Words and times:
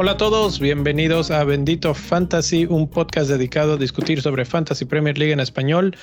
Hola 0.00 0.12
a 0.12 0.16
todos, 0.16 0.60
bienvenidos 0.60 1.32
a 1.32 1.42
Bendito 1.42 1.92
Fantasy, 1.92 2.66
un 2.66 2.88
podcast 2.88 3.28
dedicado 3.28 3.72
a 3.72 3.76
discutir 3.76 4.22
sobre 4.22 4.44
Fantasy 4.44 4.84
Premier 4.84 5.18
League 5.18 5.32
en 5.32 5.40
español. 5.40 5.96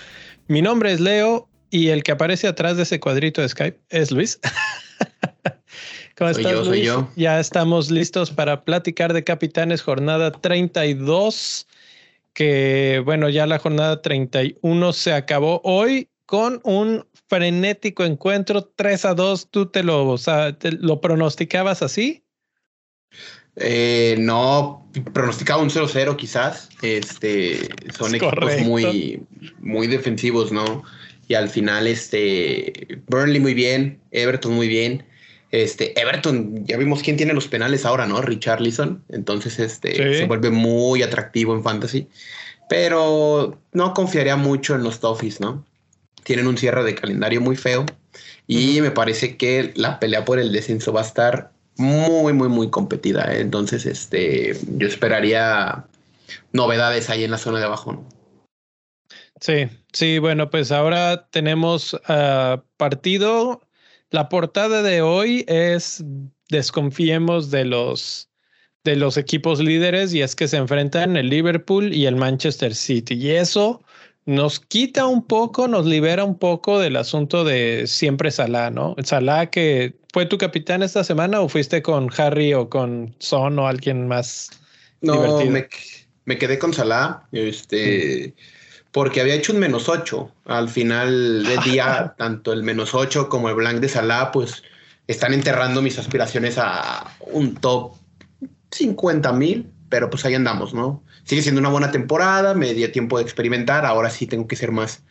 Mi 0.48 0.62
nombre 0.62 0.92
es 0.92 1.00
Leo 1.00 1.48
y 1.70 1.88
el 1.88 2.04
que 2.04 2.12
aparece 2.12 2.48
atrás 2.48 2.76
de 2.76 2.84
ese 2.84 3.00
cuadrito 3.00 3.42
de 3.42 3.48
Skype 3.48 3.80
es 3.90 4.12
Luis. 4.12 4.40
¿Cómo 6.18 6.30
estás, 6.30 6.52
yo, 6.52 6.64
Luis? 6.66 6.84
yo. 6.84 7.10
Ya 7.16 7.40
estamos 7.40 7.90
listos 7.90 8.32
para 8.32 8.66
platicar 8.66 9.14
de 9.14 9.24
Capitanes 9.24 9.82
jornada 9.82 10.32
32, 10.32 11.66
que 12.36 13.02
bueno, 13.04 13.30
ya 13.30 13.48
la 13.48 13.58
jornada 13.58 14.02
31 14.02 14.94
se 14.94 15.14
acabó 15.14 15.62
hoy 15.64 16.10
con 16.26 16.60
un 16.64 17.07
frenético 17.28 18.04
encuentro 18.04 18.66
3 18.76 19.06
a 19.06 19.14
2. 19.16 19.50
¿Tú 19.50 19.68
te 19.68 19.82
lo, 19.82 20.07
o 20.07 20.18
sea, 20.18 20.56
te 20.57 20.74
lo 20.74 21.02
pronosticabas 21.02 21.82
así? 21.82 22.24
Eh, 23.56 24.18
no, 24.20 24.86
pronosticaba 25.14 25.64
un 25.64 25.70
0-0 25.70 26.16
quizás. 26.18 26.70
Este, 26.82 27.70
son 27.98 28.14
equipos 28.14 28.62
muy, 28.64 29.24
muy 29.60 29.88
defensivos, 29.88 30.52
¿no? 30.52 30.84
Y 31.29 31.36
al 31.36 31.50
final, 31.50 31.88
este, 31.88 33.02
Burnley 33.08 33.40
muy 33.40 33.54
bien, 33.54 34.02
Everton 34.12 34.54
muy 34.54 34.67
bien. 34.67 35.06
Este, 35.64 35.97
Everton, 36.00 36.66
ya 36.66 36.75
vimos 36.75 37.02
quién 37.02 37.16
tiene 37.16 37.33
los 37.33 37.47
penales 37.47 37.86
ahora, 37.86 38.05
¿no? 38.05 38.22
Richard 38.22 38.59
Richarlison. 38.59 39.05
Entonces, 39.08 39.58
este, 39.59 40.17
se 40.17 40.25
vuelve 40.25 40.52
muy 40.52 41.02
atractivo 41.02 41.55
en 41.55 41.64
fantasy. 41.64 42.09
Pero 42.67 43.58
no 43.72 43.94
confiaría 43.94 44.36
mucho 44.36 44.75
en 44.75 44.83
los 44.83 45.00
Toffees, 45.00 45.39
¿no? 45.39 45.66
Tienen 46.23 46.47
un 46.47 46.58
cierre 46.58 46.83
de 46.83 46.95
calendario 46.95 47.39
muy 47.39 47.56
feo. 47.56 47.86
Y 48.47 48.81
me 48.81 48.92
parece 48.92 49.38
que 49.38 49.72
la 49.75 50.00
pelea 50.00 50.25
por 50.25 50.39
el 50.39 50.52
descenso 50.52 50.92
va 50.92 51.02
a 51.02 51.06
estar 51.06 51.52
muy, 51.78 52.34
muy, 52.34 52.50
muy 52.50 52.69
competida. 52.69 53.34
¿eh? 53.34 53.40
Entonces, 53.40 53.86
este, 53.86 54.58
yo 54.78 54.88
esperaría 54.88 55.86
novedades 56.52 57.09
ahí 57.09 57.23
en 57.23 57.31
la 57.31 57.38
zona 57.38 57.59
de 57.59 57.66
abajo. 57.66 57.94
¿no? 57.94 58.06
Sí, 59.40 59.67
sí, 59.94 60.19
bueno, 60.19 60.50
pues 60.50 60.72
ahora 60.73 61.28
tenemos 61.30 61.94
uh, 61.94 62.62
partido. 62.78 63.62
La 64.16 64.30
portada 64.30 64.82
de 64.82 65.02
hoy 65.02 65.44
es 65.46 66.02
desconfiemos 66.48 67.52
de 67.52 67.66
los 67.66 68.30
de 68.86 68.96
los 68.96 69.18
equipos 69.18 69.60
líderes 69.60 70.14
y 70.14 70.22
es 70.22 70.38
que 70.38 70.48
se 70.48 70.56
enfrentan 70.56 71.18
el 71.18 71.28
Liverpool 71.28 71.94
y 71.94 72.06
el 72.06 72.16
Manchester 72.16 72.74
City. 72.76 73.16
Y 73.16 73.32
eso 73.32 73.84
nos 74.26 74.62
quita 74.62 75.06
un 75.06 75.28
poco, 75.28 75.68
nos 75.68 75.86
libera 75.86 76.24
un 76.24 76.40
poco 76.40 76.80
del 76.80 76.96
asunto 76.96 77.44
de 77.44 77.88
siempre 77.88 78.32
Salah, 78.32 78.70
¿no? 78.70 78.96
Salah 79.04 79.48
que 79.48 79.98
fue 80.14 80.26
tu 80.26 80.38
capitán 80.38 80.82
esta 80.82 81.04
semana 81.04 81.42
o 81.42 81.50
fuiste 81.50 81.82
con 81.82 82.10
Harry 82.18 82.54
o 82.54 82.70
con 82.70 83.14
Son 83.20 83.60
o 83.60 83.68
alguien 83.68 84.08
más 84.08 84.50
no, 85.02 85.16
divertido? 85.16 85.52
Me, 85.52 85.68
me 86.24 86.38
quedé 86.38 86.58
con 86.58 86.74
Salah, 86.74 87.28
este, 87.34 88.34
porque 88.96 89.20
había 89.20 89.36
hecho 89.36 89.52
un 89.52 89.60
menos 89.60 89.90
ocho. 89.90 90.32
Al 90.46 90.70
final 90.70 91.44
del 91.44 91.60
día, 91.64 92.16
tanto 92.18 92.54
el 92.54 92.64
menos 92.64 92.96
ocho 92.96 93.28
como 93.28 93.50
el 93.50 93.56
blank 93.56 93.82
de 93.82 93.90
Salah, 93.90 94.32
pues 94.32 94.64
están 95.06 95.34
enterrando 95.34 95.82
mis 95.82 96.00
aspiraciones 96.00 96.58
a 96.58 97.14
un 97.20 97.56
top 97.56 97.92
50 98.72 99.34
mil, 99.34 99.70
pero 99.90 100.10
pues 100.10 100.24
ahí 100.24 100.34
andamos, 100.34 100.74
¿no? 100.74 101.04
sigue 101.26 101.42
siendo 101.42 101.60
una 101.60 101.68
buena 101.68 101.92
temporada, 101.92 102.54
me 102.54 102.74
dio 102.74 102.90
tiempo 102.94 103.18
de 103.18 103.24
experimentar, 103.24 103.86
ahora 103.86 104.10
sí 104.10 104.28
tengo 104.28 104.48
que 104.48 104.56
ser 104.56 104.72
más 104.72 105.04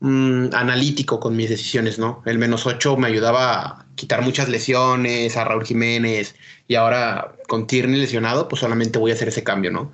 mm, 0.00 0.54
analítico 0.54 1.20
con 1.20 1.36
mis 1.36 1.50
decisiones, 1.50 1.98
¿no? 1.98 2.22
El 2.24 2.38
menos 2.38 2.64
8 2.66 2.96
me 2.96 3.08
ayudaba 3.08 3.60
a 3.60 3.86
quitar 3.96 4.22
muchas 4.22 4.48
lesiones, 4.48 5.36
a 5.36 5.44
Raúl 5.44 5.66
Jiménez, 5.66 6.36
y 6.68 6.76
ahora 6.76 7.34
con 7.48 7.66
Tierney 7.66 8.00
lesionado, 8.00 8.48
pues 8.48 8.60
solamente 8.60 8.98
voy 8.98 9.10
a 9.10 9.14
hacer 9.14 9.28
ese 9.28 9.44
cambio, 9.44 9.70
¿no? 9.70 9.92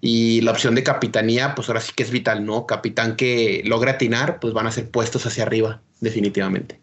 Y 0.00 0.40
la 0.40 0.52
opción 0.52 0.74
de 0.74 0.82
capitanía, 0.82 1.54
pues 1.54 1.68
ahora 1.68 1.80
sí 1.80 1.92
que 1.94 2.02
es 2.02 2.10
vital, 2.10 2.44
¿no? 2.46 2.66
Capitán 2.66 3.16
que 3.16 3.62
logra 3.64 3.92
atinar, 3.92 4.40
pues 4.40 4.54
van 4.54 4.66
a 4.66 4.72
ser 4.72 4.90
puestos 4.90 5.26
hacia 5.26 5.42
arriba, 5.42 5.82
definitivamente. 6.00 6.80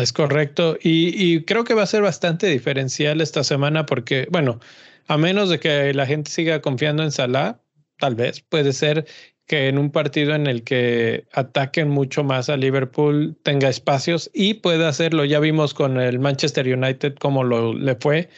Es 0.00 0.12
correcto. 0.12 0.76
Y, 0.82 1.42
creo 1.44 1.64
que 1.64 1.74
va 1.74 1.82
a 1.82 1.86
ser 1.86 2.02
bastante 2.02 2.48
diferencial 2.48 3.20
esta 3.20 3.44
semana 3.44 3.86
porque, 3.86 4.26
bueno, 4.30 4.60
a 5.06 5.16
menos 5.16 5.48
de 5.48 5.60
que 5.60 5.94
la 5.94 6.06
gente 6.06 6.30
siga 6.30 6.60
confiando 6.60 7.02
en 7.02 7.12
Salah, 7.12 7.60
tal 7.98 8.14
vez 8.16 8.40
puede 8.40 8.72
ser 8.72 9.06
que 9.46 9.68
en 9.68 9.78
un 9.78 9.90
partido 9.90 10.34
en 10.34 10.46
el 10.46 10.64
que 10.64 11.26
ataquen 11.32 11.90
mucho 11.90 12.24
más 12.24 12.48
a 12.48 12.56
Liverpool 12.56 13.36
tenga 13.42 13.68
espacios 13.68 14.30
y 14.32 14.54
puede 14.54 14.86
hacerlo. 14.86 15.24
Ya 15.24 15.38
vimos 15.38 15.74
con 15.74 16.00
el 16.00 16.18
Manchester 16.18 16.66
United 16.66 17.14
cómo 17.20 17.44
lo, 17.44 17.74
le 17.74 17.94
fue. 17.96 18.30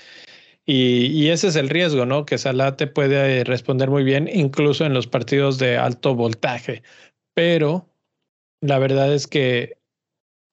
Y, 0.69 1.29
ese 1.29 1.49
es 1.49 1.57
el 1.57 1.69
riesgo, 1.69 2.07
¿no? 2.07 2.27
Que 2.27 2.39
Salah 2.39 2.77
te 2.77 2.89
puede 2.89 3.45
responder 3.45 3.89
muy 3.89 4.03
bien, 4.03 4.29
incluso 4.33 4.85
en 4.85 4.95
los 4.95 5.07
partidos 5.07 5.59
de 5.59 5.77
alto 5.77 6.17
voltaje. 6.17 6.83
Pero 7.35 7.89
la 8.61 8.81
verdad 8.81 9.15
es 9.15 9.29
que 9.29 9.79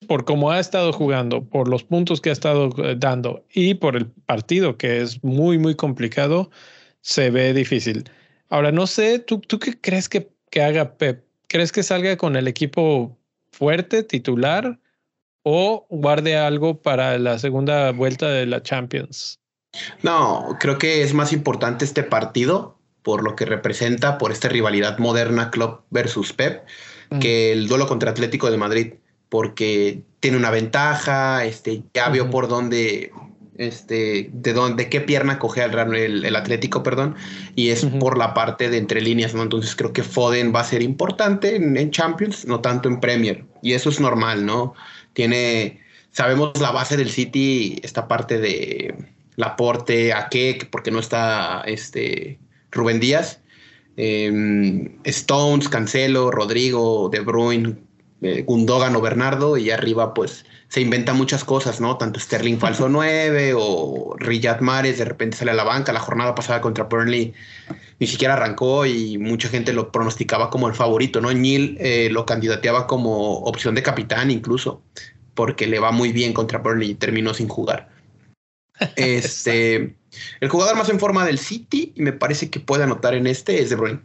por 0.07 0.25
cómo 0.25 0.51
ha 0.51 0.59
estado 0.59 0.93
jugando, 0.93 1.43
por 1.45 1.67
los 1.67 1.83
puntos 1.83 2.21
que 2.21 2.29
ha 2.29 2.33
estado 2.33 2.69
eh, 2.83 2.95
dando 2.97 3.45
y 3.53 3.73
por 3.75 3.95
el 3.95 4.07
partido 4.07 4.77
que 4.77 5.01
es 5.01 5.23
muy, 5.23 5.57
muy 5.57 5.75
complicado, 5.75 6.51
se 7.01 7.31
ve 7.31 7.53
difícil. 7.53 8.03
Ahora, 8.49 8.71
no 8.71 8.85
sé, 8.85 9.17
¿tú, 9.17 9.39
tú 9.39 9.57
qué 9.59 9.79
crees 9.79 10.09
que, 10.09 10.29
que 10.51 10.61
haga 10.61 10.97
Pep? 10.97 11.25
¿Crees 11.47 11.71
que 11.71 11.81
salga 11.81 12.17
con 12.17 12.35
el 12.35 12.47
equipo 12.47 13.17
fuerte, 13.51 14.03
titular, 14.03 14.79
o 15.43 15.87
guarde 15.89 16.37
algo 16.37 16.81
para 16.81 17.17
la 17.17 17.39
segunda 17.39 17.91
vuelta 17.91 18.29
de 18.29 18.45
la 18.45 18.61
Champions? 18.61 19.39
No, 20.01 20.57
creo 20.59 20.77
que 20.77 21.01
es 21.01 21.13
más 21.13 21.33
importante 21.33 21.85
este 21.85 22.03
partido 22.03 22.77
por 23.01 23.23
lo 23.23 23.35
que 23.35 23.45
representa, 23.45 24.17
por 24.17 24.31
esta 24.31 24.47
rivalidad 24.47 24.97
moderna 24.97 25.51
Club 25.51 25.81
versus 25.89 26.31
Pep, 26.31 26.65
que 27.19 27.51
el 27.51 27.67
duelo 27.67 27.85
contra 27.85 28.09
Atlético 28.09 28.49
de 28.49 28.57
Madrid 28.57 28.93
porque 29.29 30.01
tiene 30.19 30.37
una 30.37 30.51
ventaja, 30.51 31.43
este, 31.43 31.83
ya 31.93 32.09
vio 32.09 32.29
por 32.29 32.47
dónde, 32.47 33.11
este, 33.57 34.29
de 34.31 34.53
dónde, 34.53 34.89
qué 34.89 35.01
pierna 35.01 35.37
coge 35.37 35.63
el, 35.63 36.23
el, 36.25 36.35
Atlético, 36.35 36.81
perdón, 36.81 37.15
y 37.55 37.69
es 37.69 37.85
por 37.85 38.17
la 38.17 38.33
parte 38.33 38.69
de 38.69 38.77
entre 38.77 39.01
líneas, 39.01 39.33
¿no? 39.33 39.43
Entonces 39.43 39.75
creo 39.75 39.91
que 39.91 40.03
Foden 40.03 40.53
va 40.55 40.61
a 40.61 40.65
ser 40.65 40.81
importante 40.81 41.55
en, 41.55 41.91
Champions, 41.91 42.45
no 42.45 42.61
tanto 42.61 42.89
en 42.89 42.99
Premier, 42.99 43.45
y 43.61 43.73
eso 43.73 43.89
es 43.89 43.99
normal, 43.99 44.45
¿no? 44.45 44.75
Tiene, 45.13 45.81
sabemos 46.11 46.59
la 46.59 46.71
base 46.71 46.95
del 46.95 47.09
City, 47.09 47.79
esta 47.83 48.07
parte 48.07 48.39
de 48.39 48.95
Laporte, 49.35 50.13
qué 50.31 50.67
porque 50.71 50.91
no 50.91 50.99
está 50.99 51.63
este, 51.65 52.39
Rubén 52.71 52.99
Díaz, 52.99 53.41
em, 53.97 54.97
Stones, 55.03 55.69
Cancelo, 55.69 56.31
Rodrigo, 56.31 57.09
De 57.09 57.19
Bruyne, 57.19 57.77
eh, 58.21 58.43
Gundogan 58.43 58.95
o 58.95 59.01
Bernardo, 59.01 59.57
y 59.57 59.71
arriba 59.71 60.13
pues 60.13 60.45
se 60.69 60.81
inventa 60.81 61.13
muchas 61.13 61.43
cosas, 61.43 61.79
¿no? 61.81 61.97
Tanto 61.97 62.19
Sterling 62.19 62.57
falso 62.57 62.89
9 62.89 63.53
o 63.55 64.15
Riyad 64.17 64.59
Mares 64.61 64.97
de 64.97 65.05
repente 65.05 65.37
sale 65.37 65.51
a 65.51 65.53
la 65.53 65.63
banca. 65.63 65.93
La 65.93 65.99
jornada 65.99 66.33
pasada 66.33 66.61
contra 66.61 66.85
Burnley 66.85 67.33
ni 67.99 68.07
siquiera 68.07 68.33
arrancó 68.33 68.85
y 68.85 69.17
mucha 69.19 69.49
gente 69.49 69.71
lo 69.71 69.91
pronosticaba 69.91 70.49
como 70.49 70.67
el 70.67 70.73
favorito, 70.73 71.21
¿no? 71.21 71.31
Neil 71.31 71.77
eh, 71.79 72.09
lo 72.11 72.25
candidateaba 72.25 72.87
como 72.87 73.39
opción 73.39 73.75
de 73.75 73.83
capitán 73.83 74.31
incluso, 74.31 74.81
porque 75.35 75.67
le 75.67 75.79
va 75.79 75.91
muy 75.91 76.11
bien 76.11 76.33
contra 76.33 76.59
Burnley 76.59 76.91
y 76.91 76.95
terminó 76.95 77.33
sin 77.33 77.47
jugar. 77.47 77.92
Este, 78.95 79.95
el 80.39 80.49
jugador 80.49 80.75
más 80.75 80.89
en 80.89 80.99
forma 80.99 81.25
del 81.25 81.37
City, 81.37 81.93
y 81.95 82.01
me 82.01 82.13
parece 82.13 82.49
que 82.49 82.59
puede 82.59 82.83
anotar 82.83 83.13
en 83.13 83.27
este, 83.27 83.61
es 83.61 83.69
De 83.69 83.75
Bruyne. 83.75 84.01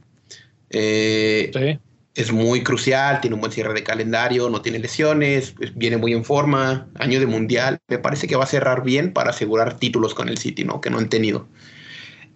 Eh, 0.70 1.50
sí 1.54 1.78
es 2.18 2.32
muy 2.32 2.64
crucial, 2.64 3.20
tiene 3.20 3.34
un 3.34 3.40
buen 3.40 3.52
cierre 3.52 3.72
de 3.74 3.84
calendario, 3.84 4.50
no 4.50 4.60
tiene 4.60 4.80
lesiones, 4.80 5.52
pues, 5.52 5.72
viene 5.76 5.98
muy 5.98 6.12
en 6.12 6.24
forma, 6.24 6.88
año 6.98 7.20
de 7.20 7.26
mundial, 7.26 7.78
me 7.86 7.98
parece 7.98 8.26
que 8.26 8.34
va 8.34 8.42
a 8.42 8.48
cerrar 8.48 8.82
bien 8.82 9.12
para 9.12 9.30
asegurar 9.30 9.78
títulos 9.78 10.14
con 10.14 10.28
el 10.28 10.36
City, 10.36 10.64
¿no? 10.64 10.80
Que 10.80 10.90
no 10.90 10.98
han 10.98 11.08
tenido. 11.08 11.46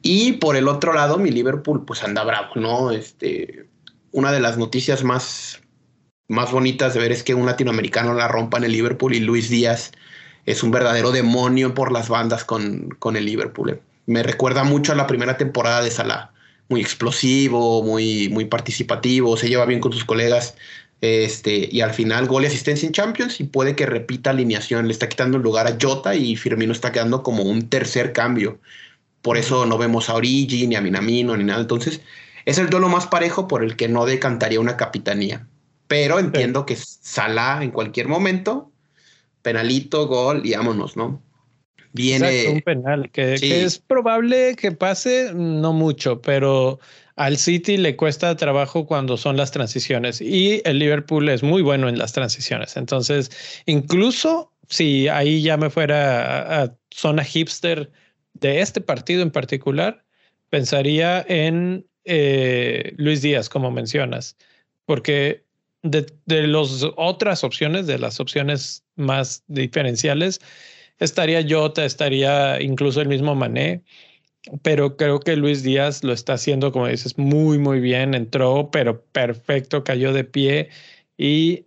Y 0.00 0.34
por 0.34 0.54
el 0.54 0.68
otro 0.68 0.92
lado, 0.92 1.18
mi 1.18 1.32
Liverpool, 1.32 1.84
pues 1.84 2.04
anda 2.04 2.22
bravo, 2.22 2.52
¿no? 2.54 2.92
Este, 2.92 3.66
una 4.12 4.30
de 4.30 4.38
las 4.38 4.56
noticias 4.56 5.02
más, 5.02 5.60
más 6.28 6.52
bonitas 6.52 6.94
de 6.94 7.00
ver 7.00 7.10
es 7.10 7.24
que 7.24 7.34
un 7.34 7.46
latinoamericano 7.46 8.14
la 8.14 8.28
rompa 8.28 8.58
en 8.58 8.64
el 8.64 8.72
Liverpool 8.72 9.16
y 9.16 9.18
Luis 9.18 9.50
Díaz 9.50 9.90
es 10.46 10.62
un 10.62 10.70
verdadero 10.70 11.12
demonio 11.12 11.74
por 11.74 11.92
las 11.92 12.08
bandas 12.08 12.44
con, 12.44 12.90
con 12.98 13.16
el 13.16 13.26
Liverpool. 13.26 13.80
Me 14.06 14.22
recuerda 14.22 14.64
mucho 14.64 14.92
a 14.92 14.96
la 14.96 15.06
primera 15.06 15.36
temporada 15.36 15.82
de 15.82 15.90
Salah 15.90 16.32
muy 16.72 16.80
explosivo, 16.80 17.82
muy, 17.82 18.28
muy 18.30 18.46
participativo, 18.46 19.36
se 19.36 19.48
lleva 19.48 19.66
bien 19.66 19.80
con 19.80 19.92
sus 19.92 20.04
colegas. 20.04 20.56
Este, 21.00 21.68
y 21.70 21.80
al 21.80 21.92
final 21.92 22.26
gol 22.26 22.44
y 22.44 22.46
asistencia 22.46 22.86
en 22.86 22.92
Champions 22.92 23.40
y 23.40 23.44
puede 23.44 23.76
que 23.76 23.86
repita 23.86 24.30
alineación. 24.30 24.86
Le 24.86 24.92
está 24.92 25.08
quitando 25.08 25.36
el 25.36 25.42
lugar 25.42 25.66
a 25.66 25.76
Jota 25.80 26.14
y 26.14 26.36
Firmino 26.36 26.72
está 26.72 26.92
quedando 26.92 27.22
como 27.22 27.42
un 27.42 27.68
tercer 27.68 28.12
cambio. 28.12 28.58
Por 29.20 29.36
eso 29.36 29.66
no 29.66 29.78
vemos 29.78 30.08
a 30.08 30.14
Origi, 30.14 30.66
ni 30.66 30.74
a 30.74 30.80
Minamino, 30.80 31.36
ni 31.36 31.44
nada. 31.44 31.60
Entonces, 31.60 32.00
es 32.44 32.58
el 32.58 32.70
duelo 32.70 32.88
más 32.88 33.06
parejo 33.06 33.46
por 33.48 33.62
el 33.62 33.76
que 33.76 33.88
no 33.88 34.06
decantaría 34.06 34.60
una 34.60 34.76
capitanía. 34.76 35.46
Pero 35.88 36.18
entiendo 36.18 36.64
que 36.64 36.76
Salah 36.76 37.62
en 37.62 37.70
cualquier 37.70 38.08
momento, 38.08 38.71
penalito, 39.42 40.06
gol 40.06 40.42
y 40.44 40.54
vámonos, 40.54 40.96
¿no? 40.96 41.22
Viene. 41.92 42.48
un 42.48 42.60
penal 42.62 43.10
que, 43.10 43.34
es 43.34 43.78
probable 43.78 44.56
que 44.56 44.72
pase, 44.72 45.32
no 45.34 45.74
mucho, 45.74 46.22
pero 46.22 46.80
al 47.16 47.36
City 47.36 47.76
le 47.76 47.96
cuesta 47.96 48.34
trabajo 48.36 48.86
cuando 48.86 49.18
son 49.18 49.36
las 49.36 49.50
transiciones 49.50 50.22
y 50.22 50.62
el 50.64 50.78
Liverpool 50.78 51.28
es 51.28 51.42
muy 51.42 51.60
bueno 51.60 51.90
en 51.90 51.98
las 51.98 52.14
transiciones. 52.14 52.78
Entonces, 52.78 53.30
incluso 53.66 54.52
si 54.70 55.08
ahí 55.08 55.42
ya 55.42 55.58
me 55.58 55.68
fuera 55.68 56.62
a 56.62 56.74
zona 56.90 57.24
hipster 57.24 57.90
de 58.32 58.60
este 58.62 58.80
partido 58.80 59.20
en 59.20 59.30
particular, 59.30 60.02
pensaría 60.48 61.24
en 61.28 61.86
eh, 62.04 62.94
Luis 62.96 63.20
Díaz, 63.20 63.50
como 63.50 63.70
mencionas, 63.70 64.36
porque 64.86 65.44
de, 65.82 66.06
de 66.26 66.46
las 66.46 66.84
otras 66.96 67.44
opciones, 67.44 67.86
de 67.86 67.98
las 67.98 68.20
opciones 68.20 68.84
más 68.96 69.44
diferenciales, 69.48 70.40
estaría 70.98 71.44
Jota, 71.48 71.84
estaría 71.84 72.60
incluso 72.60 73.00
el 73.00 73.08
mismo 73.08 73.34
Mané, 73.34 73.82
pero 74.62 74.96
creo 74.96 75.20
que 75.20 75.36
Luis 75.36 75.62
Díaz 75.62 76.02
lo 76.04 76.12
está 76.12 76.34
haciendo, 76.34 76.72
como 76.72 76.88
dices, 76.88 77.18
muy, 77.18 77.58
muy 77.58 77.80
bien, 77.80 78.14
entró, 78.14 78.70
pero 78.72 79.04
perfecto, 79.06 79.84
cayó 79.84 80.12
de 80.12 80.24
pie 80.24 80.68
y 81.16 81.66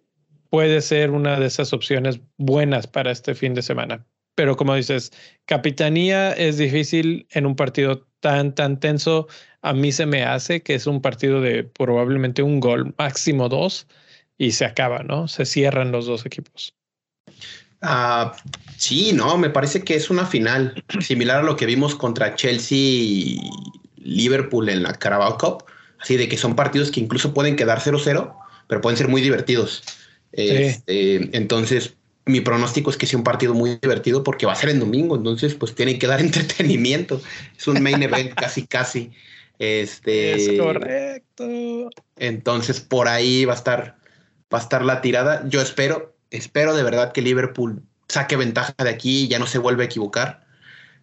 puede 0.50 0.82
ser 0.82 1.12
una 1.12 1.40
de 1.40 1.48
esas 1.48 1.74
opciones 1.74 2.20
buenas 2.38 2.88
para 2.88 3.12
este 3.12 3.36
fin 3.36 3.54
de 3.54 3.62
semana 3.62 4.06
pero 4.36 4.58
como 4.58 4.76
dices, 4.76 5.12
capitanía 5.46 6.34
es 6.34 6.58
difícil 6.58 7.28
en 7.32 7.46
un 7.46 7.56
partido 7.56 8.06
tan, 8.20 8.54
tan 8.54 8.80
tenso. 8.80 9.28
A 9.62 9.74
mí 9.74 9.92
se 9.92 10.06
me 10.06 10.24
hace 10.24 10.62
que 10.62 10.76
es 10.76 10.88
un 10.88 11.02
partido 11.02 11.42
de 11.42 11.64
probablemente 11.64 12.44
un 12.44 12.60
gol, 12.60 12.94
máximo 12.98 13.50
dos, 13.50 13.88
y 14.38 14.52
se 14.52 14.66
acaba, 14.66 15.04
¿no? 15.04 15.28
Se 15.28 15.46
cierran 15.46 15.92
los 15.92 16.06
dos 16.06 16.26
equipos. 16.26 16.74
Ah, 17.82 18.36
sí, 18.78 19.12
no, 19.14 19.38
me 19.38 19.50
parece 19.50 19.84
que 19.84 19.96
es 19.96 20.10
una 20.10 20.26
final 20.26 20.84
similar 21.02 21.40
a 21.40 21.44
lo 21.44 21.56
que 21.56 21.66
vimos 21.66 21.96
contra 21.96 22.36
Chelsea 22.36 22.78
y 22.78 23.52
Liverpool 23.98 24.70
en 24.70 24.84
la 24.84 24.94
Carabao 24.94 25.38
Cup, 25.38 25.66
así 26.00 26.18
de 26.18 26.28
que 26.28 26.38
son 26.38 26.56
partidos 26.56 26.92
que 26.92 27.00
incluso 27.00 27.34
pueden 27.34 27.56
quedar 27.56 27.80
0-0, 27.80 28.36
pero 28.68 28.82
pueden 28.82 28.98
ser 28.98 29.08
muy 29.08 29.22
divertidos. 29.22 29.84
Este, 30.32 31.36
entonces, 31.38 31.96
mi 32.26 32.42
pronóstico 32.42 32.90
es 32.90 32.98
que 32.98 33.06
sea 33.06 33.18
un 33.18 33.24
partido 33.24 33.54
muy 33.54 33.78
divertido 33.82 34.24
porque 34.24 34.46
va 34.46 34.54
a 34.54 34.58
ser 34.58 34.70
en 34.70 34.80
domingo, 34.80 35.16
entonces 35.16 35.54
pues 35.54 35.76
tiene 35.76 36.00
que 36.00 36.08
dar 36.08 36.20
entretenimiento. 36.22 37.22
Es 37.58 37.68
un 37.68 37.82
main 37.82 38.02
event 38.02 38.34
casi 38.36 38.66
casi. 38.66 39.12
Este, 39.60 40.34
es 40.34 40.60
correcto. 40.60 41.90
Entonces 42.18 42.82
por 42.82 43.08
ahí 43.08 43.46
va 43.46 43.54
a 43.54 43.58
estar 43.58 43.98
va 44.54 44.60
a 44.60 44.62
estar 44.62 44.84
la 44.84 45.02
tirada. 45.02 45.44
Yo 45.48 45.62
espero, 45.62 46.16
espero 46.32 46.76
de 46.76 46.84
verdad 46.84 47.12
que 47.12 47.22
Liverpool 47.22 47.84
saque 48.08 48.36
ventaja 48.36 48.74
de 48.78 48.90
aquí 48.90 49.24
y 49.24 49.28
ya 49.28 49.40
no 49.40 49.48
se 49.48 49.58
vuelva 49.58 49.84
a 49.84 49.86
equivocar. 49.86 50.46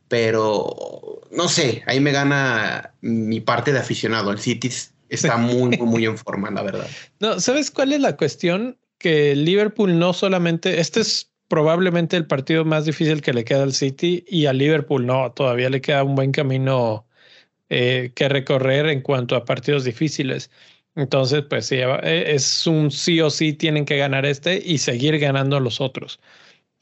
Pero 0.08 1.22
no 1.30 1.48
sé, 1.48 1.82
ahí 1.86 2.00
me 2.00 2.12
gana 2.12 2.92
mi 3.00 3.40
parte 3.40 3.72
de 3.72 3.78
aficionado. 3.78 4.30
El 4.30 4.38
City 4.38 4.70
está 5.08 5.36
muy, 5.38 5.76
muy, 5.76 5.86
muy 5.86 6.04
en 6.04 6.18
forma, 6.18 6.50
la 6.50 6.62
verdad. 6.62 6.86
No, 7.20 7.40
¿sabes 7.40 7.70
cuál 7.70 7.92
es 7.92 8.00
la 8.00 8.16
cuestión? 8.16 8.78
que 9.02 9.34
Liverpool 9.34 9.98
no 9.98 10.14
solamente, 10.14 10.80
este 10.80 11.00
es 11.00 11.30
probablemente 11.48 12.16
el 12.16 12.26
partido 12.26 12.64
más 12.64 12.86
difícil 12.86 13.20
que 13.20 13.34
le 13.34 13.44
queda 13.44 13.64
al 13.64 13.74
City 13.74 14.24
y 14.28 14.46
a 14.46 14.54
Liverpool 14.54 15.04
no, 15.04 15.32
todavía 15.32 15.68
le 15.68 15.82
queda 15.82 16.04
un 16.04 16.14
buen 16.14 16.32
camino 16.32 17.04
eh, 17.68 18.12
que 18.14 18.28
recorrer 18.28 18.86
en 18.86 19.02
cuanto 19.02 19.34
a 19.36 19.44
partidos 19.44 19.84
difíciles. 19.84 20.50
Entonces, 20.94 21.44
pues 21.48 21.66
sí, 21.66 21.76
eh, 21.76 22.24
es 22.34 22.66
un 22.66 22.90
sí 22.90 23.20
o 23.20 23.30
sí 23.30 23.54
tienen 23.54 23.84
que 23.84 23.96
ganar 23.96 24.26
este 24.26 24.62
y 24.64 24.78
seguir 24.78 25.18
ganando 25.18 25.58
los 25.60 25.80
otros. 25.80 26.20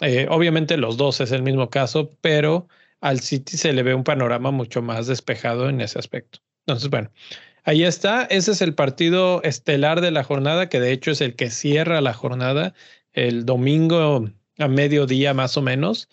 Eh, 0.00 0.26
obviamente 0.30 0.76
los 0.76 0.96
dos 0.96 1.20
es 1.20 1.32
el 1.32 1.42
mismo 1.42 1.70
caso, 1.70 2.10
pero 2.20 2.68
al 3.00 3.20
City 3.20 3.56
se 3.56 3.72
le 3.72 3.82
ve 3.82 3.94
un 3.94 4.04
panorama 4.04 4.50
mucho 4.50 4.82
más 4.82 5.06
despejado 5.06 5.68
en 5.68 5.80
ese 5.80 5.98
aspecto. 5.98 6.40
Entonces, 6.66 6.90
bueno, 6.90 7.10
Ahí 7.64 7.84
está, 7.84 8.24
ese 8.24 8.52
es 8.52 8.62
el 8.62 8.74
partido 8.74 9.42
estelar 9.42 10.00
de 10.00 10.10
la 10.10 10.24
jornada, 10.24 10.68
que 10.68 10.80
de 10.80 10.92
hecho 10.92 11.10
es 11.10 11.20
el 11.20 11.36
que 11.36 11.50
cierra 11.50 12.00
la 12.00 12.14
jornada 12.14 12.74
el 13.12 13.44
domingo 13.44 14.26
a 14.58 14.68
mediodía 14.68 15.34
más 15.34 15.56
o 15.56 15.62
menos. 15.62 16.08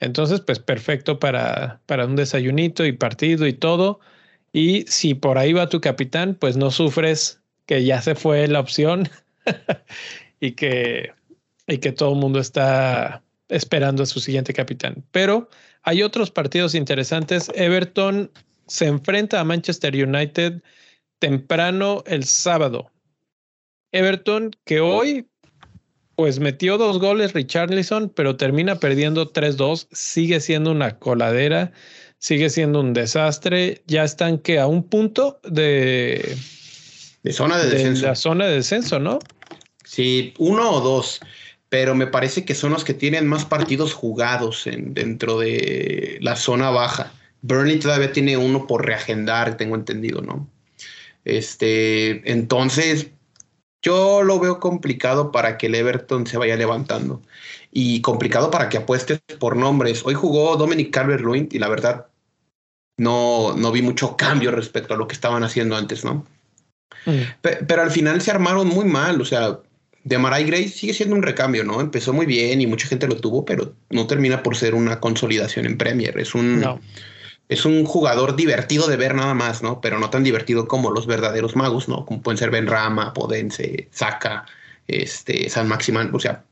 Entonces, 0.00 0.40
pues 0.40 0.58
perfecto 0.58 1.18
para, 1.18 1.82
para 1.86 2.06
un 2.06 2.16
desayunito 2.16 2.84
y 2.86 2.92
partido 2.92 3.46
y 3.46 3.52
todo. 3.54 4.00
Y 4.56 4.86
si 4.88 5.12
por 5.12 5.36
ahí 5.36 5.52
va 5.52 5.68
tu 5.68 5.82
capitán, 5.82 6.34
pues 6.34 6.56
no 6.56 6.70
sufres 6.70 7.42
que 7.66 7.84
ya 7.84 8.00
se 8.00 8.14
fue 8.14 8.48
la 8.48 8.60
opción 8.60 9.06
y, 10.40 10.52
que, 10.52 11.12
y 11.66 11.76
que 11.76 11.92
todo 11.92 12.14
el 12.14 12.20
mundo 12.20 12.40
está 12.40 13.22
esperando 13.50 14.02
a 14.02 14.06
su 14.06 14.18
siguiente 14.18 14.54
capitán. 14.54 15.04
Pero 15.10 15.50
hay 15.82 16.02
otros 16.02 16.30
partidos 16.30 16.74
interesantes. 16.74 17.50
Everton 17.54 18.30
se 18.66 18.86
enfrenta 18.86 19.40
a 19.40 19.44
Manchester 19.44 19.94
United 19.94 20.62
temprano 21.18 22.02
el 22.06 22.24
sábado. 22.24 22.90
Everton, 23.92 24.52
que 24.64 24.80
hoy 24.80 25.28
pues 26.14 26.40
metió 26.40 26.78
dos 26.78 26.98
goles 26.98 27.34
Richarlison, 27.34 28.08
pero 28.08 28.38
termina 28.38 28.80
perdiendo 28.80 29.34
3-2, 29.34 29.86
sigue 29.92 30.40
siendo 30.40 30.72
una 30.72 30.98
coladera, 30.98 31.72
sigue 32.18 32.50
siendo 32.50 32.80
un 32.80 32.92
desastre, 32.92 33.82
ya 33.86 34.04
están 34.04 34.38
que 34.38 34.58
a 34.58 34.66
un 34.66 34.84
punto 34.84 35.40
de 35.44 36.36
de 37.26 37.32
zona 37.32 37.58
de, 37.58 37.68
descenso. 37.70 38.06
La 38.06 38.14
zona 38.14 38.46
de 38.46 38.54
descenso, 38.54 39.00
¿no? 39.00 39.18
Sí, 39.82 40.32
uno 40.38 40.70
o 40.70 40.80
dos, 40.80 41.18
pero 41.68 41.96
me 41.96 42.06
parece 42.06 42.44
que 42.44 42.54
son 42.54 42.70
los 42.70 42.84
que 42.84 42.94
tienen 42.94 43.26
más 43.26 43.44
partidos 43.44 43.94
jugados 43.94 44.68
en, 44.68 44.94
dentro 44.94 45.40
de 45.40 46.18
la 46.20 46.36
zona 46.36 46.70
baja. 46.70 47.12
Burnley 47.42 47.80
todavía 47.80 48.12
tiene 48.12 48.36
uno 48.36 48.68
por 48.68 48.86
reagendar, 48.86 49.56
tengo 49.56 49.74
entendido, 49.74 50.22
¿no? 50.22 50.48
Este, 51.24 52.30
entonces, 52.30 53.08
yo 53.86 54.24
lo 54.24 54.40
veo 54.40 54.58
complicado 54.58 55.30
para 55.30 55.56
que 55.56 55.68
el 55.68 55.76
Everton 55.76 56.26
se 56.26 56.38
vaya 56.38 56.56
levantando 56.56 57.22
y 57.70 58.00
complicado 58.00 58.50
para 58.50 58.68
que 58.68 58.78
apuestes 58.78 59.20
por 59.38 59.56
nombres. 59.56 60.02
Hoy 60.04 60.14
jugó 60.14 60.56
Dominic 60.56 60.92
Calvert-Lewin 60.92 61.48
y 61.52 61.60
la 61.60 61.68
verdad 61.68 62.06
no, 62.98 63.54
no 63.56 63.70
vi 63.70 63.82
mucho 63.82 64.16
cambio 64.16 64.50
respecto 64.50 64.94
a 64.94 64.96
lo 64.96 65.06
que 65.06 65.14
estaban 65.14 65.44
haciendo 65.44 65.76
antes, 65.76 66.04
¿no? 66.04 66.26
Mm. 67.04 67.20
Pero, 67.40 67.82
al 67.82 67.92
final 67.92 68.20
se 68.20 68.32
armaron 68.32 68.66
muy 68.66 68.86
mal, 68.86 69.20
o 69.20 69.24
sea, 69.24 69.60
de 70.02 70.18
Marai 70.18 70.42
Gray 70.42 70.66
sigue 70.66 70.92
siendo 70.92 71.14
un 71.14 71.22
recambio, 71.22 71.62
¿no? 71.62 71.80
Empezó 71.80 72.12
muy 72.12 72.26
bien 72.26 72.60
y 72.60 72.66
mucha 72.66 72.88
gente 72.88 73.06
lo 73.06 73.18
tuvo, 73.18 73.44
pero 73.44 73.72
no 73.90 74.08
termina 74.08 74.42
por 74.42 74.56
ser 74.56 74.74
una 74.74 74.98
consolidación 74.98 75.64
en 75.64 75.78
Premier. 75.78 76.18
Es 76.18 76.34
un, 76.34 76.64
es 77.48 77.64
un 77.64 77.84
jugador 77.84 78.36
divertido 78.36 78.88
de 78.88 78.96
ver 78.96 79.14
nada 79.14 79.34
más, 79.34 79.62
¿no? 79.62 79.80
Pero 79.80 79.98
no 79.98 80.10
tan 80.10 80.24
divertido 80.24 80.66
como 80.66 80.90
los 80.90 81.06
verdaderos 81.06 81.54
magos, 81.54 81.88
¿no? 81.88 82.04
Como 82.04 82.22
pueden 82.22 82.38
ser 82.38 82.50
Ben 82.50 82.66
Rama, 82.66 83.12
Podense, 83.12 83.88
Saka, 83.92 84.46
este, 84.88 85.48
San 85.48 85.68
Maximan, 85.68 86.14
o 86.14 86.18
sea, 86.18 86.44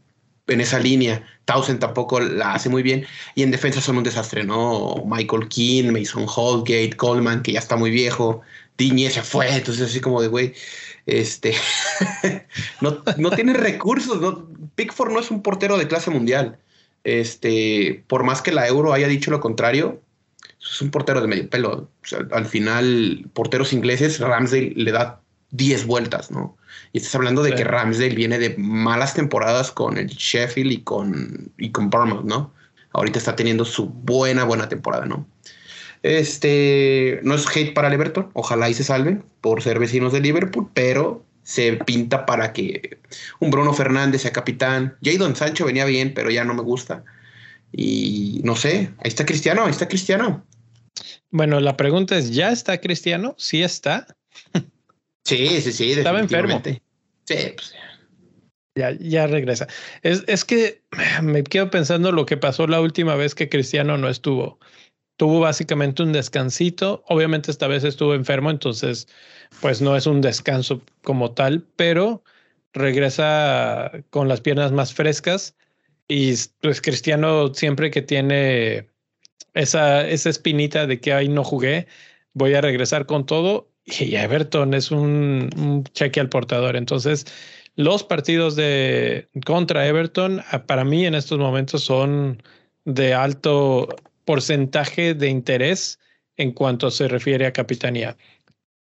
en 0.47 0.61
esa 0.61 0.79
línea. 0.79 1.27
Townsend 1.47 1.81
tampoco 1.81 2.21
la 2.21 2.55
hace 2.55 2.69
muy 2.69 2.83
bien. 2.83 3.07
Y 3.35 3.43
en 3.43 3.51
defensa 3.51 3.81
son 3.81 3.99
un 3.99 4.05
desastre, 4.05 4.45
¿no? 4.45 5.03
Michael 5.07 5.49
Keane, 5.49 5.91
Mason 5.91 6.27
Holgate, 6.29 6.97
Coleman, 6.97 7.43
que 7.43 7.53
ya 7.53 7.59
está 7.59 7.77
muy 7.77 7.91
viejo. 7.91 8.43
Diñe 8.79 9.11
se 9.11 9.23
fue, 9.23 9.55
entonces 9.55 9.89
así 9.91 10.01
como 10.01 10.21
de, 10.21 10.29
güey, 10.29 10.55
este, 11.07 11.55
no, 12.81 13.03
no 13.19 13.31
tiene 13.31 13.55
recursos, 13.55 14.21
¿no? 14.21 14.49
Pickford 14.75 15.13
no 15.13 15.21
es 15.21 15.31
un 15.31 15.43
portero 15.43 15.77
de 15.77 15.89
clase 15.89 16.11
mundial. 16.11 16.59
Este, 17.05 18.03
por 18.09 18.25
más 18.25 18.43
que 18.43 18.53
la 18.53 18.67
Euro 18.67 18.93
haya 18.93 19.07
dicho 19.09 19.31
lo 19.31 19.41
contrario, 19.41 20.01
es 20.71 20.81
un 20.81 20.91
portero 20.91 21.21
de 21.21 21.29
medio 21.29 21.49
pelo. 21.49 21.91
al 22.33 22.47
final, 22.47 23.29
porteros 23.33 23.73
ingleses, 23.73 24.21
Ramsdale 24.21 24.73
le 24.77 24.93
da 24.93 25.21
10 25.51 25.87
vueltas, 25.87 26.31
¿no? 26.31 26.57
Y 26.93 26.99
estás 26.99 27.15
hablando 27.15 27.43
de 27.43 27.55
que 27.55 27.65
Ramsdale 27.65 28.15
viene 28.15 28.39
de 28.39 28.55
malas 28.59 29.15
temporadas 29.15 29.71
con 29.71 29.99
el 29.99 30.09
Sheffield 30.09 30.73
y 30.73 30.83
con, 30.83 31.53
y 31.59 31.71
con 31.71 31.91
Bournemouth, 31.91 32.25
¿no? 32.25 32.53
Ahorita 32.93 33.19
está 33.19 33.37
teniendo 33.37 33.65
su 33.65 33.89
buena, 33.89 34.45
buena 34.45 34.69
temporada, 34.69 35.07
¿no? 35.07 35.27
Este, 36.03 37.21
no 37.23 37.35
es 37.35 37.47
hate 37.47 37.73
para 37.73 37.89
el 37.89 37.95
Everton, 37.95 38.31
ojalá 38.35 38.69
y 38.69 38.75
se 38.75 38.85
salven 38.85 39.25
por 39.41 39.63
ser 39.63 39.79
vecinos 39.79 40.13
de 40.13 40.21
Liverpool, 40.21 40.69
pero 40.75 41.25
se 41.45 41.75
pinta 41.75 42.27
para 42.27 42.53
que 42.53 42.99
un 43.39 43.51
Bruno 43.51 43.73
Fernández 43.73 44.23
sea 44.23 44.33
capitán. 44.33 44.97
Jadon 45.03 45.37
Sancho 45.37 45.65
venía 45.65 45.85
bien, 45.85 46.13
pero 46.15 46.31
ya 46.31 46.45
no 46.45 46.55
me 46.55 46.63
gusta. 46.63 47.05
Y 47.73 48.41
no 48.45 48.57
sé, 48.57 48.91
ahí 48.99 49.09
está 49.09 49.27
Cristiano, 49.27 49.65
ahí 49.65 49.71
está 49.71 49.89
Cristiano. 49.89 50.45
Bueno, 51.35 51.59
la 51.59 51.77
pregunta 51.77 52.17
es, 52.17 52.31
¿ya 52.31 52.53
está 52.53 52.81
Cristiano? 52.81 53.35
Sí 53.39 53.61
está. 53.65 54.07
Sí, 55.25 55.61
sí, 55.63 55.73
sí. 55.73 55.91
Estaba 55.91 56.21
enfermo. 56.21 56.63
Sí, 57.25 57.37
pues. 57.57 57.75
Ya, 58.77 58.93
ya 58.93 59.27
regresa. 59.27 59.67
Es, 60.03 60.23
es 60.29 60.45
que 60.45 60.83
me 61.23 61.43
quedo 61.43 61.71
pensando 61.71 62.13
lo 62.13 62.25
que 62.25 62.37
pasó 62.37 62.69
la 62.69 62.81
última 62.81 63.17
vez 63.17 63.35
que 63.35 63.49
Cristiano 63.49 63.99
no 63.99 64.09
estuvo. 64.09 64.61
tuvo 65.17 65.41
básicamente 65.41 66.05
un 66.05 66.13
descansito. 66.13 67.03
Obviamente 67.09 67.51
esta 67.51 67.67
vez 67.67 67.83
estuvo 67.83 68.15
enfermo, 68.15 68.51
entonces 68.51 69.09
pues 69.61 69.81
no 69.81 69.97
es 69.97 70.07
un 70.07 70.21
descanso 70.21 70.83
como 71.03 71.33
tal, 71.33 71.67
pero 71.75 72.23
regresa 72.73 73.91
con 74.11 74.29
las 74.29 74.41
piernas 74.41 74.71
más 74.71 74.95
frescas 74.95 75.57
y 76.07 76.35
pues 76.61 76.81
Cristiano 76.81 77.53
siempre 77.55 77.91
que 77.91 78.03
tiene 78.03 78.89
esa, 79.55 80.07
esa 80.09 80.31
espinita 80.31 80.87
de 80.87 81.01
que 81.01 81.13
ahí 81.13 81.29
no 81.29 81.45
jugué, 81.45 81.87
voy 82.33 82.55
a 82.55 82.61
regresar 82.61 83.07
con 83.07 83.27
todo 83.27 83.71
y 83.85 84.15
Everton 84.17 84.75
es 84.75 84.91
un, 84.91 85.51
un 85.57 85.85
cheque 85.93 86.21
al 86.21 86.29
portador. 86.29 86.77
Entonces, 86.77 87.27
los 87.77 88.05
partidos 88.05 88.57
de 88.57 89.29
contra 89.45 89.87
Everton 89.87 90.43
para 90.67 90.85
mí 90.85 91.07
en 91.07 91.15
estos 91.15 91.39
momentos 91.39 91.83
son 91.85 92.43
de 92.85 93.15
alto 93.15 93.89
porcentaje 94.25 95.15
de 95.15 95.29
interés 95.29 95.99
en 96.37 96.53
cuanto 96.53 96.91
se 96.91 97.09
refiere 97.09 97.47
a 97.47 97.53
capitanía. 97.53 98.17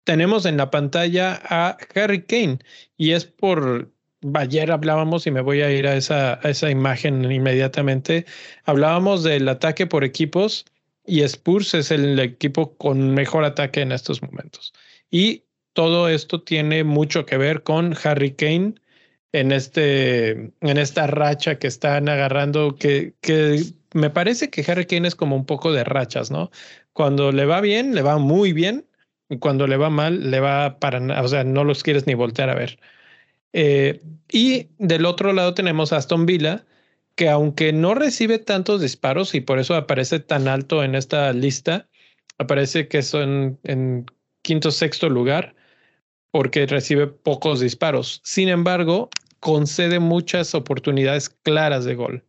Tenemos 0.05 0.45
en 0.47 0.57
la 0.57 0.71
pantalla 0.71 1.41
a 1.45 1.79
Harry 1.95 2.23
Kane 2.23 2.59
y 2.97 3.13
es 3.13 3.25
por 3.25 3.91
ayer 4.35 4.71
hablábamos 4.71 5.27
y 5.27 5.31
me 5.31 5.41
voy 5.41 5.63
a 5.63 5.71
ir 5.71 5.87
a 5.87 5.97
esa, 5.97 6.35
a 6.43 6.51
esa 6.51 6.71
imagen 6.71 7.31
inmediatamente. 7.31 8.27
Hablábamos 8.65 9.23
del 9.23 9.49
ataque 9.49 9.87
por 9.87 10.05
equipos 10.05 10.65
y 11.07 11.23
Spurs 11.23 11.75
es 11.75 11.91
el 11.91 12.19
equipo 12.19 12.77
con 12.77 13.15
mejor 13.15 13.45
ataque 13.45 13.81
en 13.81 13.93
estos 13.93 14.23
momentos. 14.23 14.73
Y 15.11 15.45
todo 15.75 16.09
esto 16.09 16.43
tiene 16.43 16.85
mucho 16.85 17.27
que 17.27 17.37
ver 17.37 17.63
con 17.63 17.95
Harry 18.05 18.33
Kane 18.33 18.75
en, 19.33 19.53
este, 19.53 20.31
en 20.31 20.79
esta 20.79 21.07
racha 21.07 21.59
que 21.59 21.67
están 21.67 22.09
agarrando, 22.09 22.77
que, 22.77 23.15
que 23.21 23.65
me 23.93 24.11
parece 24.11 24.51
que 24.51 24.65
Harry 24.71 24.87
Kane 24.87 25.09
es 25.09 25.15
como 25.15 25.37
un 25.37 25.47
poco 25.47 25.73
de 25.73 25.85
rachas, 25.85 26.31
¿no? 26.31 26.51
Cuando 26.93 27.33
le 27.33 27.45
va 27.45 27.61
bien, 27.61 27.95
le 27.95 28.03
va 28.03 28.19
muy 28.19 28.53
bien, 28.53 28.87
y 29.29 29.39
cuando 29.39 29.67
le 29.67 29.77
va 29.77 29.91
mal, 29.91 30.31
le 30.31 30.41
va 30.41 30.79
para 30.79 31.23
o 31.23 31.29
sea, 31.29 31.45
no 31.45 31.65
los 31.65 31.83
quieres 31.83 32.07
ni 32.07 32.15
voltear 32.15 32.51
a 32.51 32.55
ver. 32.55 32.79
Eh, 33.55 34.03
y 34.31 34.67
del 34.79 35.07
otro 35.07 35.33
lado 35.33 35.55
tenemos 35.55 35.93
Aston 35.93 36.27
Villa, 36.27 36.67
que 37.15 37.31
aunque 37.31 37.73
no 37.73 37.95
recibe 37.95 38.41
tantos 38.41 38.81
disparos 38.81 39.35
y 39.35 39.41
por 39.41 39.61
eso 39.61 39.77
aparece 39.77 40.19
tan 40.19 40.49
alto 40.49 40.83
en 40.83 40.97
esta 40.97 41.33
lista, 41.33 41.89
aparece 42.37 42.89
que 42.89 43.03
son 43.03 43.61
en 43.63 44.07
quinto 44.43 44.73
sexto 44.73 45.09
lugar 45.09 45.55
porque 46.33 46.67
recibe 46.67 47.07
pocos 47.07 47.61
disparos. 47.61 48.21
Sin 48.25 48.49
embargo, 48.49 49.09
concede 49.39 50.01
muchas 50.01 50.53
oportunidades 50.57 51.29
claras 51.29 51.85
de 51.85 51.95
gol 51.95 52.25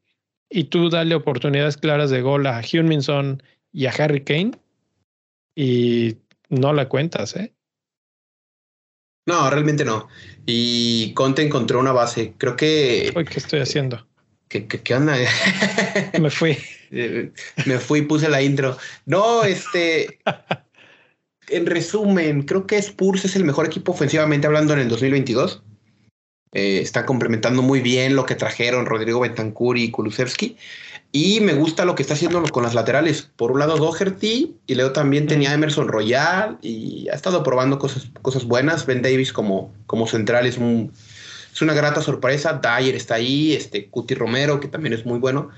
y 0.48 0.66
tú 0.66 0.92
dale 0.92 1.16
oportunidades 1.16 1.76
claras 1.76 2.12
de 2.12 2.22
gol 2.22 2.46
a 2.46 2.62
Huminson 2.62 3.42
y 3.72 3.88
a 3.88 3.92
Harry 3.92 4.24
Kane 4.24 4.52
y 5.56 6.18
no 6.50 6.72
la 6.72 6.88
cuentas, 6.88 7.36
¿eh? 7.36 7.56
No, 9.26 9.50
realmente 9.50 9.84
no. 9.86 10.08
Y 10.46 11.14
Conte 11.14 11.42
encontró 11.42 11.80
una 11.80 11.92
base. 11.92 12.34
Creo 12.38 12.56
que. 12.56 13.12
¿Qué 13.30 13.40
estoy 13.40 13.60
haciendo? 13.60 14.06
¿Qué, 14.48 14.68
qué, 14.68 14.82
qué 14.82 14.96
onda? 14.96 15.18
Me 16.20 16.30
fui. 16.30 16.58
Me 17.66 17.80
fui, 17.80 18.04
puse 18.04 18.30
la 18.30 18.42
intro. 18.42 18.78
No, 19.06 19.44
este. 19.44 20.20
en 21.48 21.66
resumen, 21.66 22.44
creo 22.44 22.68
que 22.68 22.78
Spurs 22.78 23.26
es 23.26 23.36
el 23.36 23.46
mejor 23.46 23.66
equipo 23.66 23.92
ofensivamente 23.92 24.48
hablando 24.48 24.74
en 24.74 24.80
el 24.80 24.90
2022. 24.90 25.64
Eh, 26.52 26.80
está 26.82 27.06
complementando 27.06 27.62
muy 27.62 27.82
bien 27.82 28.16
lo 28.16 28.26
que 28.26 28.36
trajeron 28.36 28.86
Rodrigo 28.86 29.20
Bentancur 29.20 29.78
y 29.78 29.92
Kulusevski. 29.92 30.58
Y 31.12 31.40
me 31.40 31.54
gusta 31.54 31.86
lo 31.86 31.96
que 31.96 32.02
está 32.02 32.14
haciendo 32.14 32.44
con 32.44 32.64
las 32.64 32.74
laterales. 32.74 33.22
Por 33.22 33.52
un 33.52 33.60
lado 33.60 33.78
Doherty 33.78 34.56
y 34.68 34.76
luego 34.76 34.92
también 34.92 35.28
tenía 35.28 35.54
Emerson 35.54 35.88
Royal 35.88 36.58
y 36.62 37.08
ha 37.10 37.14
estado 37.14 37.42
probando 37.42 37.80
cosas, 37.80 38.10
cosas 38.22 38.44
buenas. 38.44 38.86
Ben 38.86 39.02
Davis 39.02 39.32
como, 39.32 39.74
como 39.88 40.08
central 40.08 40.46
es, 40.46 40.58
un, 40.58 40.92
es 41.54 41.62
una 41.62 41.74
grata 41.74 42.02
sorpresa. 42.02 42.60
Dyer 42.62 42.96
está 42.96 43.16
ahí, 43.16 43.54
este 43.54 43.88
Cuti 43.88 44.14
Romero 44.14 44.60
que 44.60 44.68
también 44.68 44.94
es 44.94 45.06
muy 45.06 45.20
bueno. 45.20 45.52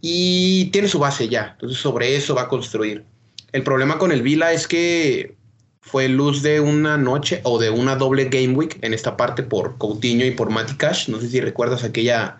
Y 0.00 0.66
tiene 0.72 0.88
su 0.88 0.98
base 0.98 1.28
ya. 1.28 1.50
Entonces 1.52 1.78
sobre 1.78 2.16
eso 2.16 2.34
va 2.34 2.42
a 2.42 2.48
construir. 2.48 3.04
El 3.52 3.62
problema 3.62 3.98
con 3.98 4.10
el 4.10 4.22
Vila 4.22 4.52
es 4.52 4.66
que 4.66 5.36
fue 5.84 6.08
luz 6.08 6.42
de 6.42 6.60
una 6.60 6.96
noche 6.96 7.40
o 7.44 7.58
de 7.58 7.70
una 7.70 7.94
doble 7.94 8.24
game 8.24 8.54
week 8.54 8.78
en 8.80 8.94
esta 8.94 9.16
parte 9.16 9.42
por 9.42 9.76
Coutinho 9.76 10.24
y 10.24 10.30
por 10.30 10.50
Matty 10.50 10.74
Cash. 10.74 11.08
No 11.08 11.20
sé 11.20 11.28
si 11.28 11.40
recuerdas 11.40 11.84
aquella 11.84 12.38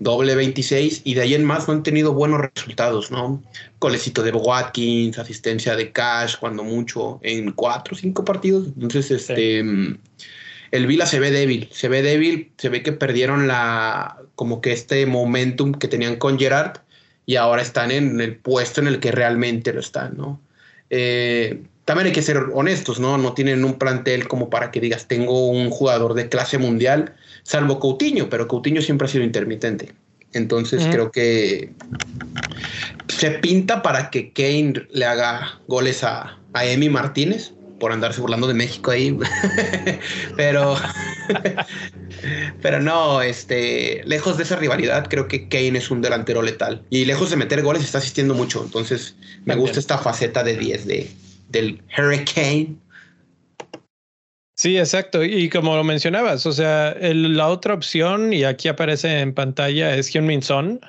doble 0.00 0.34
26 0.34 1.02
y 1.04 1.14
de 1.14 1.20
ahí 1.20 1.34
en 1.34 1.44
más 1.44 1.68
no 1.68 1.74
han 1.74 1.82
tenido 1.82 2.14
buenos 2.14 2.40
resultados, 2.40 3.10
¿no? 3.10 3.42
Colecito 3.78 4.22
de 4.22 4.32
Watkins, 4.32 5.18
asistencia 5.18 5.76
de 5.76 5.92
Cash, 5.92 6.36
cuando 6.40 6.64
mucho, 6.64 7.20
en 7.22 7.52
cuatro 7.52 7.94
o 7.94 7.98
cinco 7.98 8.24
partidos. 8.24 8.68
Entonces, 8.68 9.10
este. 9.10 9.62
El 10.70 10.86
Vila 10.86 11.04
se 11.04 11.18
ve 11.18 11.30
débil, 11.30 11.68
se 11.72 11.88
ve 11.88 12.00
débil, 12.00 12.52
se 12.56 12.68
ve 12.68 12.82
que 12.82 12.92
perdieron 12.92 13.48
la, 13.48 14.18
como 14.36 14.60
que 14.60 14.72
este 14.72 15.04
momentum 15.04 15.72
que 15.72 15.88
tenían 15.88 16.16
con 16.16 16.38
Gerard 16.38 16.78
y 17.26 17.36
ahora 17.36 17.60
están 17.60 17.90
en 17.90 18.20
el 18.20 18.36
puesto 18.36 18.80
en 18.80 18.86
el 18.86 19.00
que 19.00 19.10
realmente 19.10 19.72
lo 19.72 19.80
están, 19.80 20.16
¿no? 20.16 20.40
Eh, 20.88 21.62
también 21.84 22.08
hay 22.08 22.12
que 22.12 22.22
ser 22.22 22.38
honestos, 22.52 23.00
¿no? 23.00 23.18
No 23.18 23.32
tienen 23.32 23.64
un 23.64 23.74
plantel 23.74 24.28
como 24.28 24.50
para 24.50 24.70
que 24.70 24.80
digas, 24.80 25.08
tengo 25.08 25.48
un 25.48 25.70
jugador 25.70 26.14
de 26.14 26.28
clase 26.28 26.58
mundial, 26.58 27.14
salvo 27.42 27.80
Coutinho, 27.80 28.28
pero 28.28 28.48
Coutinho 28.48 28.82
siempre 28.82 29.06
ha 29.06 29.10
sido 29.10 29.24
intermitente. 29.24 29.92
Entonces 30.32 30.86
creo 30.92 31.10
que 31.10 31.72
se 33.08 33.32
pinta 33.32 33.82
para 33.82 34.10
que 34.10 34.32
Kane 34.32 34.86
le 34.92 35.04
haga 35.04 35.60
goles 35.66 36.04
a, 36.04 36.38
a 36.52 36.64
Emi 36.64 36.88
Martínez 36.88 37.52
por 37.80 37.90
andarse 37.90 38.20
burlando 38.20 38.46
de 38.46 38.54
México 38.54 38.92
ahí. 38.92 39.18
pero, 40.36 40.76
pero 42.62 42.80
no, 42.80 43.22
este, 43.22 44.02
lejos 44.04 44.36
de 44.36 44.44
esa 44.44 44.54
rivalidad, 44.54 45.08
creo 45.08 45.26
que 45.26 45.48
Kane 45.48 45.78
es 45.78 45.90
un 45.90 46.00
delantero 46.02 46.42
letal. 46.42 46.84
Y 46.90 47.06
lejos 47.06 47.30
de 47.30 47.36
meter 47.36 47.62
goles, 47.62 47.82
está 47.82 47.98
asistiendo 47.98 48.34
mucho. 48.34 48.62
Entonces, 48.62 49.16
me 49.44 49.56
gusta 49.56 49.80
esta 49.80 49.98
faceta 49.98 50.44
de 50.44 50.56
10 50.56 50.86
de, 50.86 51.10
del 51.50 51.82
Hurricane. 51.96 52.76
Sí, 54.54 54.76
exacto. 54.76 55.24
Y 55.24 55.48
como 55.48 55.74
lo 55.74 55.84
mencionabas, 55.84 56.44
o 56.44 56.52
sea, 56.52 56.94
la 57.00 57.48
otra 57.48 57.74
opción, 57.74 58.32
y 58.32 58.44
aquí 58.44 58.68
aparece 58.68 59.20
en 59.20 59.32
pantalla, 59.32 59.96
es 59.96 60.14
Hyun-Min 60.14 60.42
Son, 60.42 60.80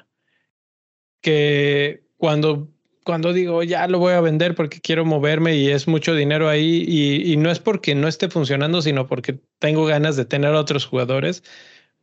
que 1.22 2.04
cuando, 2.18 2.68
cuando 3.06 3.32
digo 3.32 3.64
ya 3.64 3.88
lo 3.88 4.00
voy 4.00 4.14
a 4.14 4.22
vender 4.22 4.56
porque 4.56 4.82
quiero 4.82 5.06
moverme 5.06 5.56
y 5.56 5.70
es 5.70 5.88
mucho 5.88 6.14
dinero 6.16 6.50
ahí, 6.50 6.84
y, 6.86 7.32
y 7.32 7.38
no 7.38 7.50
es 7.50 7.60
porque 7.60 7.96
no 7.96 8.10
esté 8.10 8.30
funcionando, 8.30 8.82
sino 8.82 9.08
porque 9.08 9.40
tengo 9.60 9.86
ganas 9.86 10.18
de 10.18 10.26
tener 10.26 10.54
otros 10.54 10.86
jugadores, 10.86 11.42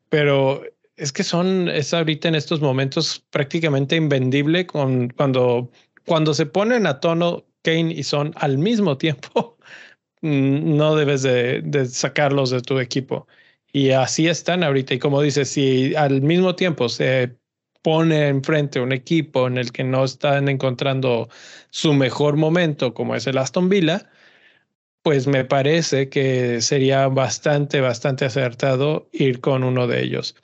pero 0.09 0.63
es 0.97 1.13
que 1.13 1.23
son, 1.23 1.69
es 1.69 1.93
ahorita 1.93 2.29
en 2.29 2.35
estos 2.35 2.63
momentos 2.63 3.25
prácticamente 3.31 3.95
invendible 3.95 4.67
con 4.67 5.11
cuando, 5.11 5.71
cuando 6.07 6.33
se 6.33 6.47
ponen 6.47 6.87
a 6.87 7.01
tono 7.01 7.45
Kane 7.69 7.93
y 7.93 8.03
Son 8.03 8.33
al 8.37 8.57
mismo 8.57 8.97
tiempo, 8.97 9.59
mm, 10.23 10.77
no 10.77 10.97
debes 10.97 11.23
de, 11.23 11.87
sacarlos 11.87 12.51
de 12.51 12.63
tu 12.63 12.79
equipo. 12.79 13.27
Y 13.73 13.91
así 13.91 14.29
están 14.29 14.63
ahorita. 14.65 14.95
Y 14.95 14.99
como 14.99 15.21
dices, 15.21 15.51
si 15.51 15.95
al 15.95 16.23
mismo 16.23 16.55
tiempo 16.55 16.89
se 16.89 17.37
pone 17.83 18.29
enfrente 18.29 18.81
un 18.81 18.93
equipo 18.93 19.47
en 19.47 19.59
el 19.59 19.73
que 19.73 19.85
no 19.85 20.05
están 20.05 20.49
encontrando 20.49 21.29
su 21.71 21.93
mejor 21.93 22.37
momento, 22.37 22.95
como 22.95 23.15
es 23.15 23.27
el 23.27 23.37
Aston 23.37 23.69
Villa, 23.69 24.11
pues 25.03 25.27
me 25.27 25.45
parece 25.45 26.09
que 26.09 26.61
sería 26.63 27.09
bastante, 27.09 27.81
bastante 27.81 28.25
acertado 28.25 29.09
ir 29.13 29.41
con 29.41 29.63
uno 29.65 29.87
de 29.87 30.03
ellos. 30.03 30.35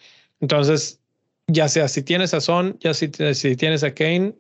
Entonces, 0.41 1.01
ya 1.47 1.69
sea 1.69 1.89
si 1.89 2.03
tienes 2.03 2.35
a 2.35 2.41
Son, 2.41 2.79
ya 2.81 2.93
si, 2.95 3.11
si 3.35 3.57
tienes 3.57 3.83
a 3.83 3.95
Kane, 3.95 4.35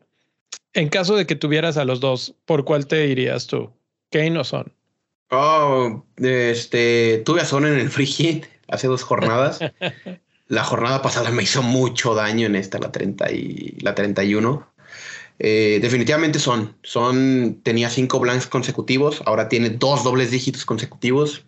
en 0.74 0.88
caso 0.88 1.16
de 1.16 1.26
que 1.26 1.36
tuvieras 1.36 1.76
a 1.76 1.84
los 1.84 2.00
dos, 2.00 2.34
¿por 2.44 2.64
cuál 2.64 2.86
te 2.86 3.06
irías 3.06 3.46
tú? 3.46 3.70
¿Kane 4.10 4.38
o 4.38 4.44
Son? 4.44 4.72
Oh, 5.30 6.04
este, 6.18 7.22
tuve 7.24 7.40
a 7.40 7.44
Son 7.44 7.64
en 7.64 7.78
el 7.78 7.90
free 7.90 8.06
hit 8.06 8.46
hace 8.68 8.88
dos 8.88 9.02
jornadas. 9.02 9.60
la 10.48 10.64
jornada 10.64 11.00
pasada 11.00 11.30
me 11.30 11.44
hizo 11.44 11.62
mucho 11.62 12.14
daño 12.14 12.46
en 12.46 12.56
esta, 12.56 12.78
la 12.78 12.92
30 12.92 13.30
y 13.32 13.78
la 13.80 13.94
31. 13.94 14.66
Eh, 15.38 15.78
definitivamente 15.80 16.38
son. 16.38 16.76
Son 16.82 17.60
tenía 17.62 17.90
cinco 17.90 18.20
blanks 18.20 18.46
consecutivos, 18.46 19.22
ahora 19.26 19.48
tiene 19.48 19.70
dos 19.70 20.04
dobles 20.04 20.30
dígitos 20.30 20.64
consecutivos. 20.64 21.44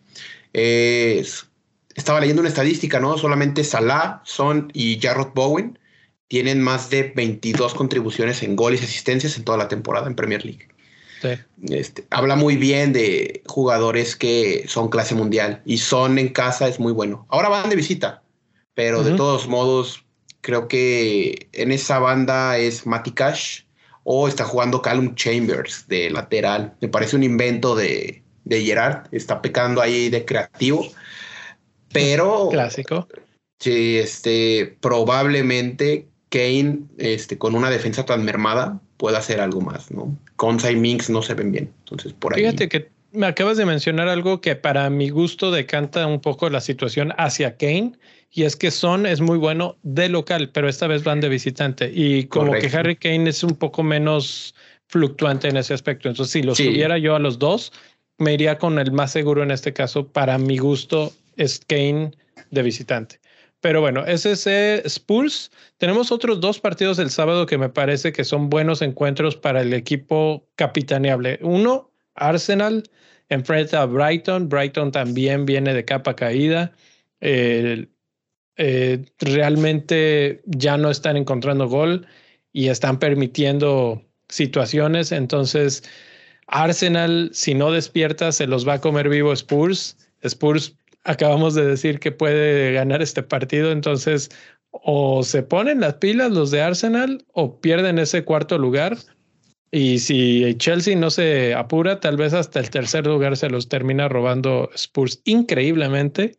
estaba 0.52 2.20
leyendo 2.20 2.40
una 2.40 2.48
estadística, 2.48 2.98
¿no? 3.00 3.18
Solamente 3.18 3.64
Salah, 3.64 4.22
Son 4.24 4.70
y 4.72 4.98
Jarrod 5.00 5.32
Bowen 5.34 5.78
tienen 6.28 6.60
más 6.60 6.90
de 6.90 7.12
22 7.14 7.74
contribuciones 7.74 8.42
en 8.42 8.56
goles 8.56 8.82
y 8.82 8.84
asistencias 8.84 9.36
en 9.36 9.44
toda 9.44 9.58
la 9.58 9.68
temporada 9.68 10.06
en 10.06 10.16
Premier 10.16 10.44
League. 10.44 10.68
Este, 11.68 12.06
habla 12.10 12.36
muy 12.36 12.56
bien 12.56 12.92
de 12.92 13.42
jugadores 13.46 14.16
que 14.16 14.64
son 14.68 14.88
clase 14.88 15.14
mundial 15.14 15.62
y 15.64 15.78
son 15.78 16.18
en 16.18 16.28
casa 16.28 16.68
es 16.68 16.78
muy 16.78 16.92
bueno. 16.92 17.26
Ahora 17.30 17.48
van 17.48 17.70
de 17.70 17.76
visita, 17.76 18.22
pero 18.74 19.02
de 19.02 19.16
todos 19.16 19.48
modos 19.48 20.04
creo 20.40 20.68
que 20.68 21.48
en 21.52 21.72
esa 21.72 21.98
banda 21.98 22.58
es 22.58 22.86
Mati 22.86 23.10
Cash 23.12 23.62
o 24.04 24.28
está 24.28 24.44
jugando 24.44 24.82
Callum 24.82 25.14
Chambers 25.14 25.88
de 25.88 26.10
lateral. 26.10 26.74
Me 26.80 26.88
parece 26.88 27.16
un 27.16 27.24
invento 27.24 27.74
de, 27.74 28.22
de 28.44 28.62
Gerard, 28.62 29.08
está 29.10 29.42
pecando 29.42 29.80
ahí 29.80 30.08
de 30.10 30.24
creativo, 30.24 30.86
pero... 31.92 32.50
Clásico. 32.50 33.08
Sí, 33.58 33.96
este, 33.96 34.76
probablemente 34.80 36.06
Kane, 36.36 36.80
este, 36.98 37.38
con 37.38 37.54
una 37.54 37.70
defensa 37.70 38.04
tan 38.04 38.22
mermada, 38.22 38.78
pueda 38.98 39.18
hacer 39.18 39.40
algo 39.40 39.62
más, 39.62 39.90
¿no? 39.90 40.14
Conza 40.36 40.70
y 40.70 40.76
Minx 40.76 41.08
no 41.08 41.22
se 41.22 41.32
ven 41.32 41.50
bien, 41.50 41.72
entonces 41.84 42.12
por 42.12 42.34
ahí... 42.34 42.42
Fíjate 42.42 42.68
que 42.68 42.90
me 43.12 43.26
acabas 43.26 43.56
de 43.56 43.64
mencionar 43.64 44.08
algo 44.08 44.42
que 44.42 44.54
para 44.54 44.90
mi 44.90 45.08
gusto 45.08 45.50
decanta 45.50 46.06
un 46.06 46.20
poco 46.20 46.50
la 46.50 46.60
situación 46.60 47.14
hacia 47.16 47.56
Kane 47.56 47.92
y 48.30 48.42
es 48.42 48.54
que 48.54 48.70
Son 48.70 49.06
es 49.06 49.22
muy 49.22 49.38
bueno 49.38 49.78
de 49.82 50.10
local, 50.10 50.50
pero 50.52 50.68
esta 50.68 50.86
vez 50.86 51.04
van 51.04 51.22
de 51.22 51.30
visitante 51.30 51.90
y 51.90 52.24
como 52.24 52.52
que 52.52 52.66
Harry 52.66 52.96
Kane 52.96 53.30
es 53.30 53.42
un 53.42 53.56
poco 53.56 53.82
menos 53.82 54.54
fluctuante 54.88 55.48
en 55.48 55.56
ese 55.56 55.72
aspecto. 55.72 56.10
Entonces, 56.10 56.32
si 56.32 56.42
los 56.42 56.58
tuviera 56.58 56.98
yo 56.98 57.16
a 57.16 57.18
los 57.18 57.38
dos, 57.38 57.72
me 58.18 58.34
iría 58.34 58.58
con 58.58 58.78
el 58.78 58.92
más 58.92 59.12
seguro 59.12 59.42
en 59.42 59.50
este 59.50 59.72
caso. 59.72 60.08
Para 60.08 60.36
mi 60.36 60.58
gusto 60.58 61.14
es 61.36 61.60
Kane 61.66 62.10
de 62.50 62.62
visitante. 62.62 63.20
Pero 63.66 63.80
bueno, 63.80 64.06
ese 64.06 64.30
es 64.30 64.46
Spurs. 64.86 65.50
Tenemos 65.76 66.12
otros 66.12 66.38
dos 66.38 66.60
partidos 66.60 66.98
del 66.98 67.10
sábado 67.10 67.46
que 67.46 67.58
me 67.58 67.68
parece 67.68 68.12
que 68.12 68.22
son 68.22 68.48
buenos 68.48 68.80
encuentros 68.80 69.34
para 69.34 69.60
el 69.60 69.72
equipo 69.72 70.46
capitaneable. 70.54 71.40
Uno, 71.42 71.90
Arsenal 72.14 72.88
enfrenta 73.28 73.82
a 73.82 73.86
Brighton. 73.86 74.48
Brighton 74.48 74.92
también 74.92 75.46
viene 75.46 75.74
de 75.74 75.84
capa 75.84 76.14
caída. 76.14 76.70
Eh, 77.20 77.88
realmente 79.18 80.42
ya 80.44 80.76
no 80.76 80.88
están 80.88 81.16
encontrando 81.16 81.66
gol 81.66 82.06
y 82.52 82.68
están 82.68 83.00
permitiendo 83.00 84.00
situaciones. 84.28 85.10
Entonces, 85.10 85.82
Arsenal, 86.46 87.30
si 87.32 87.54
no 87.54 87.72
despierta, 87.72 88.30
se 88.30 88.46
los 88.46 88.64
va 88.64 88.74
a 88.74 88.80
comer 88.80 89.08
vivo 89.08 89.32
Spurs. 89.32 89.96
Spurs, 90.22 90.76
acabamos 91.06 91.54
de 91.54 91.64
decir 91.64 91.98
que 91.98 92.12
puede 92.12 92.72
ganar 92.72 93.00
este 93.00 93.22
partido. 93.22 93.72
Entonces, 93.72 94.30
o 94.70 95.22
se 95.22 95.42
ponen 95.42 95.80
las 95.80 95.94
pilas 95.94 96.30
los 96.30 96.50
de 96.50 96.60
Arsenal 96.60 97.24
o 97.32 97.60
pierden 97.60 97.98
ese 97.98 98.24
cuarto 98.24 98.58
lugar 98.58 98.98
y 99.70 99.98
si 99.98 100.54
Chelsea 100.56 100.96
no 100.96 101.10
se 101.10 101.54
apura, 101.54 102.00
tal 102.00 102.16
vez 102.16 102.32
hasta 102.32 102.60
el 102.60 102.70
tercer 102.70 103.06
lugar 103.06 103.36
se 103.36 103.50
los 103.50 103.68
termina 103.68 104.08
robando 104.08 104.70
Spurs 104.74 105.20
increíblemente 105.24 106.38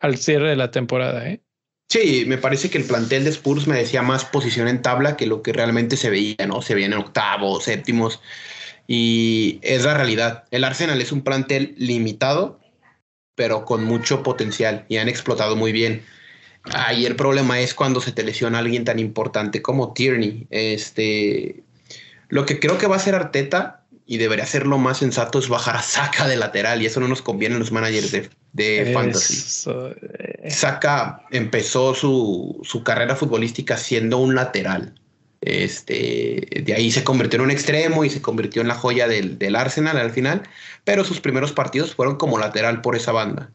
al 0.00 0.16
cierre 0.16 0.50
de 0.50 0.56
la 0.56 0.70
temporada. 0.70 1.28
¿eh? 1.28 1.40
Sí, 1.88 2.24
me 2.26 2.38
parece 2.38 2.70
que 2.70 2.78
el 2.78 2.84
plantel 2.84 3.24
de 3.24 3.30
Spurs 3.30 3.66
me 3.66 3.76
decía 3.76 4.02
más 4.02 4.24
posición 4.24 4.68
en 4.68 4.82
tabla 4.82 5.16
que 5.16 5.26
lo 5.26 5.42
que 5.42 5.52
realmente 5.52 5.96
se 5.96 6.10
veía, 6.10 6.46
¿no? 6.46 6.62
Se 6.62 6.74
veían 6.74 6.92
en 6.92 7.00
octavos, 7.00 7.64
séptimos. 7.64 8.20
Y 8.86 9.58
es 9.62 9.84
la 9.84 9.94
realidad. 9.94 10.44
El 10.50 10.64
Arsenal 10.64 11.00
es 11.02 11.12
un 11.12 11.22
plantel 11.22 11.74
limitado, 11.76 12.60
pero 13.38 13.64
con 13.64 13.84
mucho 13.84 14.24
potencial 14.24 14.84
y 14.88 14.96
han 14.96 15.08
explotado 15.08 15.54
muy 15.54 15.70
bien. 15.70 16.02
Ahí 16.64 17.06
el 17.06 17.14
problema 17.14 17.60
es 17.60 17.72
cuando 17.72 18.00
se 18.00 18.10
te 18.10 18.24
lesiona 18.24 18.58
alguien 18.58 18.84
tan 18.84 18.98
importante 18.98 19.62
como 19.62 19.92
Tierney. 19.92 20.48
Este, 20.50 21.62
lo 22.28 22.44
que 22.44 22.58
creo 22.58 22.78
que 22.78 22.88
va 22.88 22.96
a 22.96 22.98
hacer 22.98 23.14
Arteta 23.14 23.84
y 24.06 24.18
debería 24.18 24.44
ser 24.44 24.66
lo 24.66 24.76
más 24.78 24.98
sensato 24.98 25.38
es 25.38 25.48
bajar 25.48 25.76
a 25.76 25.82
Saka 25.82 26.26
de 26.26 26.36
lateral 26.36 26.82
y 26.82 26.86
eso 26.86 26.98
no 26.98 27.06
nos 27.06 27.22
conviene 27.22 27.54
a 27.54 27.58
los 27.60 27.70
managers 27.70 28.10
de, 28.10 28.28
de 28.54 28.90
fantasy. 28.92 29.70
Eh. 29.70 30.50
Saka 30.50 31.22
empezó 31.30 31.94
su, 31.94 32.60
su, 32.64 32.82
carrera 32.82 33.14
futbolística 33.14 33.76
siendo 33.76 34.18
un 34.18 34.34
lateral. 34.34 35.00
Este, 35.40 36.62
de 36.64 36.74
ahí 36.74 36.90
se 36.90 37.04
convirtió 37.04 37.38
en 37.38 37.44
un 37.44 37.50
extremo 37.50 38.04
y 38.04 38.10
se 38.10 38.20
convirtió 38.20 38.60
en 38.62 38.68
la 38.68 38.74
joya 38.74 39.06
del, 39.06 39.38
del 39.38 39.56
Arsenal 39.56 39.96
al 39.96 40.10
final, 40.10 40.42
pero 40.84 41.04
sus 41.04 41.20
primeros 41.20 41.52
partidos 41.52 41.94
fueron 41.94 42.16
como 42.16 42.38
lateral 42.38 42.82
por 42.82 42.96
esa 42.96 43.12
banda 43.12 43.50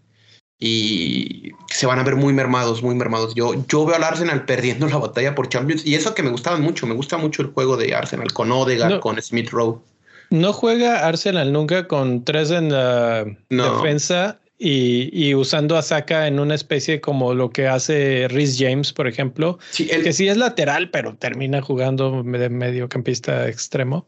y 0.66 1.52
se 1.68 1.86
van 1.86 2.00
a 2.00 2.04
ver 2.04 2.16
muy 2.16 2.32
mermados, 2.32 2.82
muy 2.82 2.96
mermados. 2.96 3.36
Yo, 3.36 3.54
yo 3.68 3.86
veo 3.86 3.98
al 3.98 4.04
Arsenal 4.04 4.46
perdiendo 4.46 4.88
la 4.88 4.98
batalla 4.98 5.36
por 5.36 5.50
Champions 5.50 5.86
y 5.86 5.96
eso 5.96 6.16
que 6.16 6.24
me 6.24 6.30
gustaba 6.30 6.58
mucho, 6.58 6.88
me 6.88 6.96
gusta 6.96 7.18
mucho 7.18 7.42
el 7.42 7.50
juego 7.50 7.76
de 7.76 7.94
Arsenal 7.94 8.32
con 8.32 8.50
Odegaard, 8.50 9.02
con 9.02 9.22
Smith 9.22 9.50
Rowe. 9.50 9.82
No 10.30 10.54
juega 10.54 11.06
Arsenal 11.06 11.52
nunca 11.52 11.90
con 11.90 12.24
tres 12.24 12.50
en 12.52 12.72
la 12.72 13.26
defensa 13.50 14.40
y, 14.66 15.36
usando 15.36 15.76
a 15.78 15.82
Saka 15.82 16.26
en 16.28 16.40
una 16.40 16.56
especie 16.56 17.02
como 17.02 17.34
lo 17.34 17.50
que 17.50 17.68
hace 17.68 18.28
Rhys 18.30 18.58
James, 18.58 18.94
por 18.94 19.08
ejemplo, 19.08 19.60
que 19.76 20.14
sí 20.14 20.30
es 20.30 20.38
lateral, 20.38 20.90
pero 20.90 21.16
termina 21.16 21.62
jugando 21.62 22.24
de 22.24 22.50
mediocampista 22.50 23.50
extremo. 23.50 24.08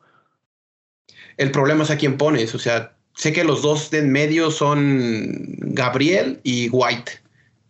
El 1.35 1.51
problema 1.51 1.83
es 1.83 1.91
a 1.91 1.97
quién 1.97 2.17
pones, 2.17 2.55
o 2.55 2.59
sea, 2.59 2.95
sé 3.15 3.33
que 3.33 3.43
los 3.43 3.61
dos 3.61 3.91
de 3.91 3.99
en 3.99 4.11
medio 4.11 4.49
son 4.49 5.57
Gabriel 5.59 6.39
y 6.43 6.69
White. 6.69 7.11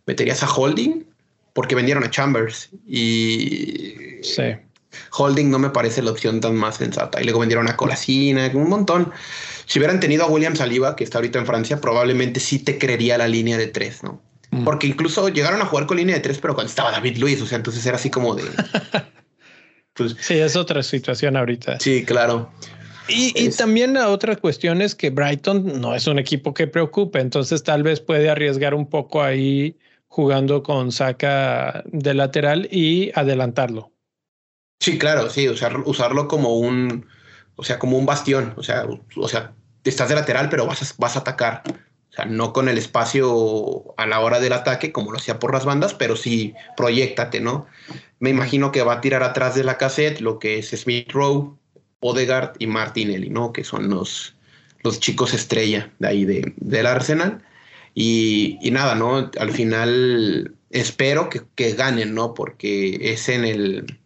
¿Meterías 0.06 0.44
a 0.44 0.48
Holding? 0.48 1.04
Porque 1.54 1.74
vendieron 1.74 2.04
a 2.04 2.10
Chambers 2.10 2.68
y 2.86 4.20
sí. 4.22 4.54
Holding 5.12 5.50
no 5.50 5.58
me 5.58 5.70
parece 5.70 6.02
la 6.02 6.12
opción 6.12 6.40
tan 6.40 6.54
más 6.54 6.76
sensata. 6.76 7.20
Y 7.20 7.24
luego 7.24 7.40
vendieron 7.40 7.68
a 7.68 7.76
Colasina, 7.76 8.48
un 8.54 8.68
montón. 8.68 9.12
Si 9.66 9.78
hubieran 9.78 10.00
tenido 10.00 10.24
a 10.24 10.28
William 10.28 10.56
Saliba, 10.56 10.96
que 10.96 11.04
está 11.04 11.18
ahorita 11.18 11.38
en 11.38 11.46
Francia, 11.46 11.80
probablemente 11.80 12.40
sí 12.40 12.60
te 12.60 12.78
creería 12.78 13.18
la 13.18 13.28
línea 13.28 13.58
de 13.58 13.66
tres, 13.66 14.02
¿no? 14.02 14.22
Mm. 14.50 14.64
Porque 14.64 14.86
incluso 14.86 15.28
llegaron 15.28 15.60
a 15.60 15.66
jugar 15.66 15.86
con 15.86 15.96
línea 15.96 16.14
de 16.14 16.20
tres, 16.20 16.38
pero 16.38 16.54
cuando 16.54 16.70
estaba 16.70 16.92
David 16.92 17.18
Luis, 17.18 17.42
o 17.42 17.46
sea, 17.46 17.56
entonces 17.56 17.84
era 17.84 17.96
así 17.96 18.10
como 18.10 18.34
de. 18.34 18.44
Pues, 19.96 20.14
sí, 20.20 20.34
es 20.34 20.56
otra 20.56 20.82
situación 20.82 21.38
ahorita. 21.38 21.80
Sí, 21.80 22.04
claro. 22.04 22.50
Y, 23.08 23.48
también 23.50 23.94
la 23.94 24.10
otra 24.10 24.36
cuestión 24.36 24.82
es 24.82 24.94
que 24.94 25.08
Brighton 25.08 25.80
no 25.80 25.94
es 25.94 26.06
un 26.06 26.18
equipo 26.18 26.52
que 26.52 26.66
preocupe, 26.66 27.20
entonces 27.20 27.62
tal 27.62 27.82
vez 27.82 28.00
puede 28.00 28.28
arriesgar 28.28 28.74
un 28.74 28.90
poco 28.90 29.22
ahí 29.22 29.78
jugando 30.08 30.62
con 30.62 30.92
saca 30.92 31.82
de 31.86 32.14
lateral 32.14 32.68
y 32.70 33.10
adelantarlo. 33.14 33.92
Sí, 34.80 34.98
claro, 34.98 35.30
sí, 35.30 35.48
usarlo 35.48 36.28
como 36.28 36.58
un, 36.58 37.06
o 37.56 37.64
sea, 37.64 37.78
como 37.78 37.98
un 37.98 38.06
bastión, 38.06 38.54
o 38.56 38.62
sea, 38.62 38.86
o 39.16 39.28
sea, 39.28 39.52
estás 39.84 40.08
de 40.08 40.14
lateral, 40.14 40.48
pero 40.48 40.66
vas 40.66 40.82
a, 40.82 40.94
vas 40.98 41.16
a 41.16 41.20
atacar. 41.20 41.62
O 42.10 42.12
sea, 42.12 42.24
no 42.24 42.52
con 42.52 42.68
el 42.68 42.78
espacio 42.78 43.94
a 43.96 44.06
la 44.06 44.20
hora 44.20 44.40
del 44.40 44.52
ataque, 44.52 44.92
como 44.92 45.12
lo 45.12 45.18
hacía 45.18 45.38
por 45.38 45.52
las 45.52 45.64
bandas, 45.64 45.94
pero 45.94 46.16
sí 46.16 46.54
proyectate, 46.76 47.40
¿no? 47.40 47.66
Me 48.20 48.30
imagino 48.30 48.72
que 48.72 48.82
va 48.82 48.94
a 48.94 49.00
tirar 49.00 49.22
atrás 49.22 49.54
de 49.54 49.64
la 49.64 49.76
cassette 49.76 50.20
lo 50.20 50.38
que 50.38 50.58
es 50.58 50.70
Smith 50.70 51.10
Rowe, 51.12 51.56
Odegaard 52.00 52.54
y 52.58 52.66
Martinelli, 52.66 53.30
¿no? 53.30 53.52
Que 53.52 53.64
son 53.64 53.90
los, 53.90 54.34
los 54.82 55.00
chicos 55.00 55.34
estrella 55.34 55.92
de 55.98 56.08
ahí 56.08 56.24
de, 56.24 56.52
del 56.56 56.86
Arsenal. 56.86 57.42
Y, 57.94 58.58
nada, 58.72 58.94
¿no? 58.94 59.30
Al 59.38 59.50
final 59.50 60.54
espero 60.70 61.30
que, 61.30 61.42
que, 61.54 61.72
ganen, 61.72 62.14
¿no? 62.14 62.34
Porque 62.34 62.98
es 63.12 63.28
en 63.30 63.44
el 63.44 63.98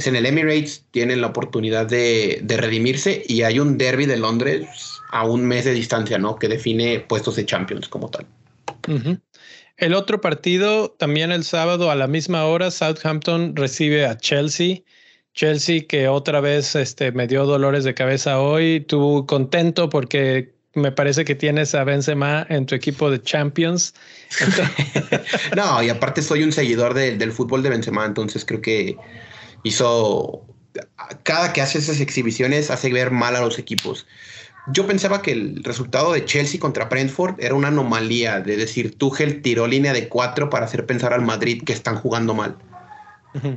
es 0.00 0.06
en 0.06 0.16
el 0.16 0.26
Emirates, 0.26 0.84
tienen 0.90 1.20
la 1.20 1.28
oportunidad 1.28 1.86
de, 1.86 2.40
de 2.42 2.56
redimirse 2.56 3.22
y 3.26 3.42
hay 3.42 3.58
un 3.58 3.78
derby 3.78 4.06
de 4.06 4.16
Londres 4.16 4.66
a 5.10 5.24
un 5.24 5.46
mes 5.46 5.64
de 5.64 5.72
distancia, 5.72 6.18
¿no? 6.18 6.36
Que 6.36 6.48
define 6.48 7.00
puestos 7.00 7.36
de 7.36 7.46
Champions 7.46 7.88
como 7.88 8.10
tal. 8.10 8.26
El 9.76 9.94
otro 9.94 10.20
partido, 10.20 10.90
también 10.90 11.32
el 11.32 11.44
sábado 11.44 11.90
a 11.90 11.94
la 11.94 12.06
misma 12.06 12.44
hora, 12.44 12.70
Southampton 12.70 13.56
recibe 13.56 14.06
a 14.06 14.16
Chelsea. 14.16 14.78
Chelsea 15.34 15.86
que 15.88 16.08
otra 16.08 16.40
vez 16.40 16.74
este, 16.74 17.12
me 17.12 17.26
dio 17.26 17.46
dolores 17.46 17.84
de 17.84 17.94
cabeza 17.94 18.40
hoy. 18.40 18.80
Tú 18.80 19.24
contento 19.28 19.88
porque 19.88 20.52
me 20.74 20.92
parece 20.92 21.24
que 21.24 21.34
tienes 21.34 21.74
a 21.74 21.84
Benzema 21.84 22.46
en 22.48 22.66
tu 22.66 22.74
equipo 22.74 23.10
de 23.10 23.20
Champions. 23.22 23.94
no, 25.56 25.82
y 25.82 25.88
aparte 25.88 26.22
soy 26.22 26.42
un 26.42 26.52
seguidor 26.52 26.94
del 26.94 27.32
fútbol 27.32 27.62
de 27.62 27.70
Benzema, 27.70 28.04
entonces 28.06 28.44
creo 28.44 28.60
que 28.60 28.96
hizo 29.62 30.46
cada 31.22 31.52
que 31.52 31.60
hace 31.60 31.78
esas 31.78 32.00
exhibiciones 32.00 32.70
hace 32.70 32.92
ver 32.92 33.10
mal 33.10 33.36
a 33.36 33.40
los 33.40 33.58
equipos. 33.58 34.06
Yo 34.72 34.86
pensaba 34.86 35.22
que 35.22 35.32
el 35.32 35.64
resultado 35.64 36.12
de 36.12 36.24
Chelsea 36.24 36.60
contra 36.60 36.84
Brentford 36.84 37.36
era 37.38 37.54
una 37.54 37.68
anomalía, 37.68 38.40
de 38.40 38.56
decir, 38.56 38.96
Tuchel 38.96 39.42
tiró 39.42 39.66
línea 39.66 39.92
de 39.92 40.08
cuatro 40.08 40.50
para 40.50 40.66
hacer 40.66 40.86
pensar 40.86 41.12
al 41.12 41.22
Madrid 41.22 41.62
que 41.64 41.72
están 41.72 41.96
jugando 41.96 42.34
mal. 42.34 42.56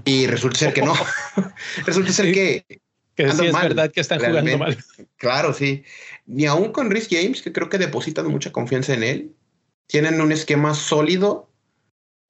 Y 0.06 0.28
resulta 0.28 0.60
ser 0.60 0.74
que 0.74 0.82
no. 0.82 0.94
resulta 1.86 2.12
ser 2.12 2.34
que. 2.34 2.66
Que 3.16 3.32
sí 3.32 3.46
es 3.46 3.54
verdad 3.54 3.92
que 3.92 4.02
están 4.02 4.20
jugando 4.20 4.58
mal. 4.58 4.78
Claro, 5.18 5.54
sí. 5.54 5.84
Ni 6.26 6.46
aún 6.46 6.72
con 6.72 6.90
Rhys 6.90 7.08
James, 7.12 7.42
que 7.42 7.52
creo 7.52 7.70
que 7.70 7.78
depositan 7.78 8.28
mucha 8.28 8.52
confianza 8.52 8.94
en 8.94 9.04
él, 9.04 9.32
tienen 9.88 10.20
un 10.20 10.32
esquema 10.32 10.74
sólido 10.74 11.53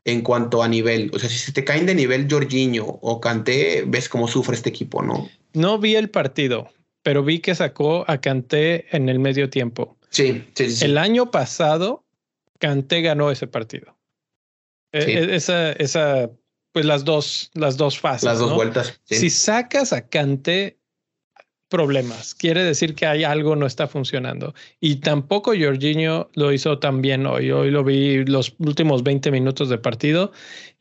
en 0.06 0.22
cuanto 0.22 0.64
a 0.64 0.68
nivel. 0.68 1.12
O 1.14 1.20
sea, 1.20 1.30
si 1.30 1.38
se 1.38 1.52
te 1.52 1.64
caen 1.64 1.86
de 1.86 1.96
nivel 1.96 2.28
Jorginho 2.30 2.86
o 2.86 3.22
Kanté, 3.22 3.84
ves 3.88 4.10
cómo 4.10 4.28
sufre 4.28 4.56
este 4.56 4.70
equipo, 4.70 5.02
¿no? 5.02 5.30
No 5.54 5.78
vi 5.78 5.96
el 5.96 6.10
partido, 6.10 6.70
pero 7.04 7.24
vi 7.24 7.40
que 7.40 7.56
sacó 7.56 8.06
a 8.08 8.20
Kanté 8.20 8.96
en 8.96 9.10
el 9.10 9.20
medio 9.20 9.50
tiempo. 9.50 9.98
Sí, 10.10 10.46
sí, 10.56 10.72
sí. 10.72 10.86
El 10.86 10.98
año 10.98 11.32
pasado, 11.32 12.06
Kanté 12.60 13.02
ganó 13.02 13.32
ese 13.32 13.48
partido. 13.48 13.98
E, 14.92 15.00
e, 15.00 15.36
esa, 15.36 15.72
esa 15.74 16.30
pues 16.74 16.86
las 16.86 17.06
dos, 17.06 17.52
las 17.54 17.78
dos 17.78 18.00
fases. 18.00 18.24
Las 18.24 18.40
dos 18.40 18.54
vueltas. 18.54 19.00
Si 19.06 19.30
sacas 19.30 19.94
a 19.94 20.08
Kanté, 20.08 20.80
problemas. 21.74 22.36
Quiere 22.36 22.64
decir 22.64 22.94
que 22.94 23.08
hay 23.08 23.24
algo 23.24 23.56
no 23.56 23.66
está 23.66 23.88
funcionando. 23.88 24.54
Y 24.80 24.98
tampoco 24.98 25.54
Jorginho 25.60 26.30
lo 26.36 26.54
hizo 26.54 26.78
tan 26.78 27.02
bien 27.02 27.26
hoy. 27.26 27.50
Hoy 27.50 27.72
lo 27.72 27.84
vi 27.84 28.24
los 28.26 28.54
últimos 28.60 29.02
20 29.02 29.32
minutos 29.32 29.70
de 29.70 29.80
partido 29.80 30.32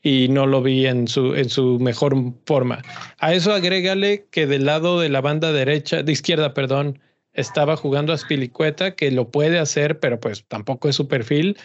y 0.03 0.29
no 0.29 0.45
lo 0.47 0.61
vi 0.61 0.85
en 0.85 1.09
su, 1.09 1.35
en 1.35 1.49
su 1.49 1.79
mejor 1.81 2.15
forma. 2.45 2.83
A 3.19 3.33
eso 3.33 3.55
agrégale 3.55 4.27
que 4.31 4.47
del 4.47 4.67
lado 4.67 5.01
de 5.01 5.09
la 5.09 5.23
banda 5.23 5.51
derecha, 5.51 6.03
de 6.03 6.13
izquierda, 6.13 6.53
perdón, 6.53 6.99
estaba 7.33 7.79
jugando 7.79 8.13
a 8.13 8.19
Spilicueta, 8.19 8.95
que 8.95 9.11
lo 9.11 9.31
puede 9.31 9.59
hacer, 9.59 9.99
pero 9.99 10.21
pues 10.21 10.45
tampoco 10.47 10.91
es 10.91 10.97
su 10.97 11.09
perfil. 11.09 11.57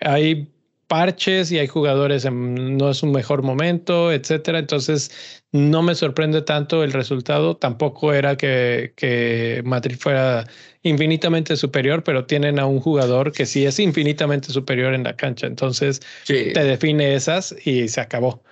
Hay 0.00 0.48
parches 0.90 1.52
y 1.52 1.58
hay 1.60 1.68
jugadores 1.68 2.24
en 2.24 2.76
no 2.76 2.90
es 2.90 3.04
un 3.04 3.12
mejor 3.12 3.44
momento, 3.44 4.10
etcétera. 4.10 4.58
Entonces, 4.58 5.40
no 5.52 5.82
me 5.82 5.94
sorprende 5.94 6.42
tanto 6.42 6.82
el 6.82 6.92
resultado. 6.92 7.56
Tampoco 7.56 8.12
era 8.12 8.36
que, 8.36 8.92
que 8.96 9.62
Madrid 9.64 9.96
fuera 9.96 10.44
infinitamente 10.82 11.56
superior, 11.56 12.02
pero 12.02 12.26
tienen 12.26 12.58
a 12.58 12.66
un 12.66 12.80
jugador 12.80 13.30
que 13.30 13.46
sí 13.46 13.64
es 13.64 13.78
infinitamente 13.78 14.52
superior 14.52 14.92
en 14.92 15.04
la 15.04 15.14
cancha. 15.14 15.46
Entonces, 15.46 16.00
te 16.26 16.64
define 16.64 17.14
esas 17.14 17.54
y 17.64 17.86
se 17.86 18.00
acabó. 18.00 18.42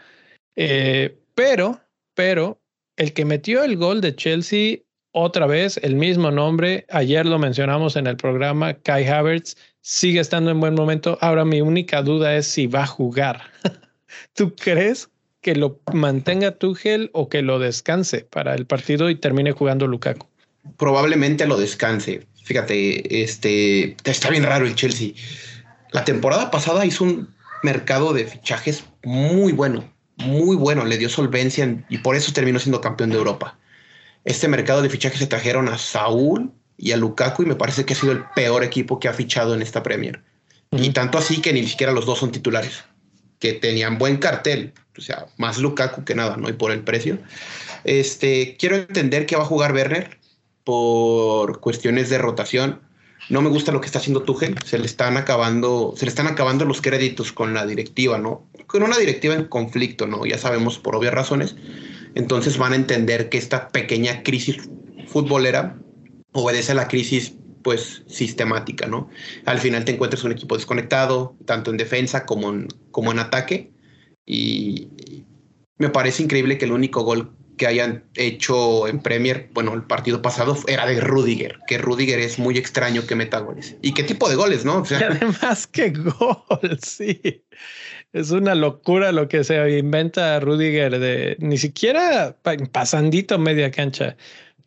Eh, 0.54 1.18
pero, 1.34 1.80
pero, 2.14 2.62
el 2.96 3.14
que 3.14 3.24
metió 3.24 3.64
el 3.64 3.76
gol 3.76 4.00
de 4.00 4.14
Chelsea 4.14 4.78
otra 5.10 5.46
vez 5.46 5.78
el 5.82 5.96
mismo 5.96 6.30
nombre. 6.30 6.86
Ayer 6.90 7.26
lo 7.26 7.40
mencionamos 7.40 7.96
en 7.96 8.06
el 8.06 8.16
programa. 8.16 8.74
Kai 8.74 9.06
Havertz 9.06 9.56
sigue 9.80 10.20
estando 10.20 10.50
en 10.50 10.60
buen 10.60 10.74
momento. 10.74 11.18
Ahora 11.20 11.44
mi 11.44 11.60
única 11.60 12.02
duda 12.02 12.36
es 12.36 12.46
si 12.46 12.66
va 12.66 12.82
a 12.82 12.86
jugar. 12.86 13.42
¿Tú 14.34 14.54
crees 14.54 15.10
que 15.40 15.54
lo 15.54 15.80
mantenga 15.92 16.52
Tuchel 16.52 17.10
o 17.12 17.28
que 17.28 17.42
lo 17.42 17.58
descanse 17.58 18.26
para 18.30 18.54
el 18.54 18.66
partido 18.66 19.10
y 19.10 19.16
termine 19.16 19.52
jugando 19.52 19.86
Lukaku? 19.86 20.26
Probablemente 20.76 21.46
lo 21.46 21.56
descanse. 21.56 22.26
Fíjate, 22.44 23.22
este 23.22 23.96
está 24.04 24.30
bien 24.30 24.44
raro 24.44 24.66
el 24.66 24.74
Chelsea. 24.74 25.12
La 25.92 26.04
temporada 26.04 26.50
pasada 26.50 26.84
hizo 26.84 27.04
un 27.04 27.34
mercado 27.62 28.12
de 28.12 28.24
fichajes 28.24 28.84
muy 29.04 29.52
bueno, 29.52 29.92
muy 30.16 30.56
bueno. 30.56 30.84
Le 30.84 30.98
dio 30.98 31.08
solvencia 31.08 31.84
y 31.88 31.98
por 31.98 32.16
eso 32.16 32.32
terminó 32.32 32.58
siendo 32.58 32.80
campeón 32.80 33.10
de 33.10 33.16
Europa 33.16 33.58
este 34.28 34.46
mercado 34.46 34.82
de 34.82 34.90
fichajes 34.90 35.18
se 35.20 35.26
trajeron 35.26 35.68
a 35.68 35.78
Saúl 35.78 36.52
y 36.78 36.92
a 36.92 36.96
Lukaku 36.96 37.42
y 37.42 37.46
me 37.46 37.56
parece 37.56 37.84
que 37.84 37.92
ha 37.92 37.96
sido 37.96 38.12
el 38.12 38.24
peor 38.34 38.64
equipo 38.64 38.98
que 38.98 39.08
ha 39.08 39.12
fichado 39.12 39.54
en 39.54 39.60
esta 39.60 39.82
Premier. 39.82 40.22
Y 40.70 40.90
tanto 40.90 41.18
así 41.18 41.40
que 41.40 41.52
ni 41.52 41.66
siquiera 41.66 41.92
los 41.92 42.06
dos 42.06 42.18
son 42.18 42.30
titulares, 42.32 42.84
que 43.38 43.52
tenían 43.52 43.98
buen 43.98 44.18
cartel, 44.18 44.72
o 44.96 45.00
sea, 45.00 45.26
más 45.36 45.58
Lukaku 45.58 46.04
que 46.04 46.14
nada, 46.14 46.36
¿no? 46.36 46.48
Y 46.48 46.52
por 46.54 46.70
el 46.70 46.80
precio. 46.80 47.18
Este, 47.84 48.56
quiero 48.58 48.76
entender 48.76 49.26
que 49.26 49.36
va 49.36 49.42
a 49.42 49.46
jugar 49.46 49.72
Werner 49.72 50.18
por 50.64 51.60
cuestiones 51.60 52.10
de 52.10 52.18
rotación. 52.18 52.80
No 53.28 53.42
me 53.42 53.50
gusta 53.50 53.72
lo 53.72 53.80
que 53.80 53.86
está 53.86 53.98
haciendo 53.98 54.22
Tuchel, 54.22 54.56
se 54.64 54.78
le 54.78 54.86
están 54.86 55.16
acabando, 55.16 55.94
se 55.96 56.06
le 56.06 56.10
están 56.10 56.26
acabando 56.26 56.64
los 56.64 56.80
créditos 56.80 57.32
con 57.32 57.52
la 57.52 57.66
directiva, 57.66 58.18
¿no? 58.18 58.46
Con 58.66 58.82
una 58.82 58.96
directiva 58.96 59.34
en 59.34 59.44
conflicto, 59.44 60.06
¿no? 60.06 60.24
Ya 60.24 60.38
sabemos 60.38 60.78
por 60.78 60.96
obvias 60.96 61.14
razones 61.14 61.56
entonces 62.14 62.58
van 62.58 62.72
a 62.72 62.76
entender 62.76 63.28
que 63.28 63.38
esta 63.38 63.68
pequeña 63.68 64.22
crisis 64.22 64.68
futbolera 65.06 65.78
obedece 66.32 66.72
a 66.72 66.74
la 66.74 66.88
crisis 66.88 67.34
pues 67.62 68.02
sistemática, 68.06 68.86
¿no? 68.86 69.10
Al 69.44 69.58
final 69.58 69.84
te 69.84 69.92
encuentras 69.92 70.24
un 70.24 70.32
equipo 70.32 70.56
desconectado, 70.56 71.36
tanto 71.44 71.70
en 71.70 71.76
defensa 71.76 72.24
como 72.24 72.50
en, 72.50 72.68
como 72.90 73.12
en 73.12 73.18
ataque, 73.18 73.72
y 74.24 74.88
me 75.76 75.90
parece 75.90 76.22
increíble 76.22 76.58
que 76.58 76.66
el 76.66 76.72
único 76.72 77.02
gol 77.02 77.34
que 77.56 77.66
hayan 77.66 78.04
hecho 78.14 78.86
en 78.86 79.00
Premier, 79.00 79.50
bueno, 79.52 79.74
el 79.74 79.82
partido 79.82 80.22
pasado 80.22 80.56
era 80.68 80.86
de 80.86 81.00
Rudiger, 81.00 81.58
que 81.66 81.76
Rudiger 81.76 82.20
es 82.20 82.38
muy 82.38 82.56
extraño 82.56 83.04
que 83.04 83.16
meta 83.16 83.40
goles. 83.40 83.76
¿Y 83.82 83.92
qué 83.92 84.04
tipo 84.04 84.28
de 84.28 84.36
goles, 84.36 84.64
no? 84.64 84.84
Además, 85.10 85.66
que 85.66 85.90
gol, 85.90 86.78
sí 86.82 87.42
es 88.12 88.30
una 88.30 88.54
locura 88.54 89.12
lo 89.12 89.28
que 89.28 89.44
se 89.44 89.78
inventa 89.78 90.40
Rudiger 90.40 90.98
de 90.98 91.36
ni 91.40 91.58
siquiera 91.58 92.36
pasandito 92.72 93.38
media 93.38 93.70
cancha. 93.70 94.16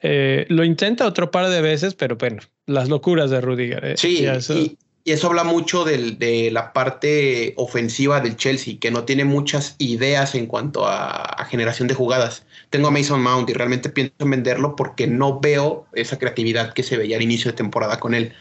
Eh, 0.01 0.45
lo 0.49 0.63
intenta 0.63 1.05
otro 1.05 1.31
par 1.31 1.49
de 1.49 1.61
veces, 1.61 1.93
pero 1.93 2.15
bueno, 2.15 2.41
las 2.65 2.89
locuras 2.89 3.29
de 3.29 3.41
Rudiger. 3.41 3.85
Eh, 3.85 3.93
sí, 3.97 4.25
y, 4.25 4.77
eso 5.03 5.27
habla 5.27 5.43
mucho 5.43 5.83
de 5.83 6.49
la 6.51 6.73
parte 6.73 7.53
ofensiva 7.57 8.19
del 8.19 8.35
Chelsea, 8.35 8.75
que 8.79 8.91
no 8.91 9.03
tiene 9.03 9.25
muchas 9.25 9.75
ideas 9.79 10.35
en 10.35 10.45
cuanto 10.45 10.85
a, 10.85 11.47
generación 11.49 11.87
de 11.87 11.95
jugadas. 11.95 12.45
Tengo 12.69 12.89
a 12.89 12.91
Mason 12.91 13.21
Mount 13.21 13.49
y 13.49 13.53
realmente 13.53 13.89
pienso 13.89 14.13
en 14.19 14.29
venderlo 14.29 14.75
porque 14.75 15.07
no 15.07 15.39
veo 15.39 15.87
esa 15.93 16.19
creatividad 16.19 16.73
que 16.73 16.83
se 16.83 16.97
veía 16.97 17.17
al 17.17 17.23
inicio 17.23 17.51
de 17.51 17.57
temporada 17.57 17.99
con 17.99 18.13
él, 18.13 18.33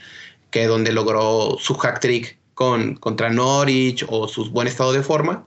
que 0.50 0.66
donde 0.66 0.92
logró 0.92 1.56
su 1.58 1.74
hack 1.74 1.98
trick 2.00 2.36
con, 2.54 2.94
contra 2.96 3.30
Norwich 3.30 4.04
o 4.08 4.28
su 4.28 4.50
buen 4.50 4.68
estado 4.68 4.92
de 4.92 5.02
forma. 5.02 5.46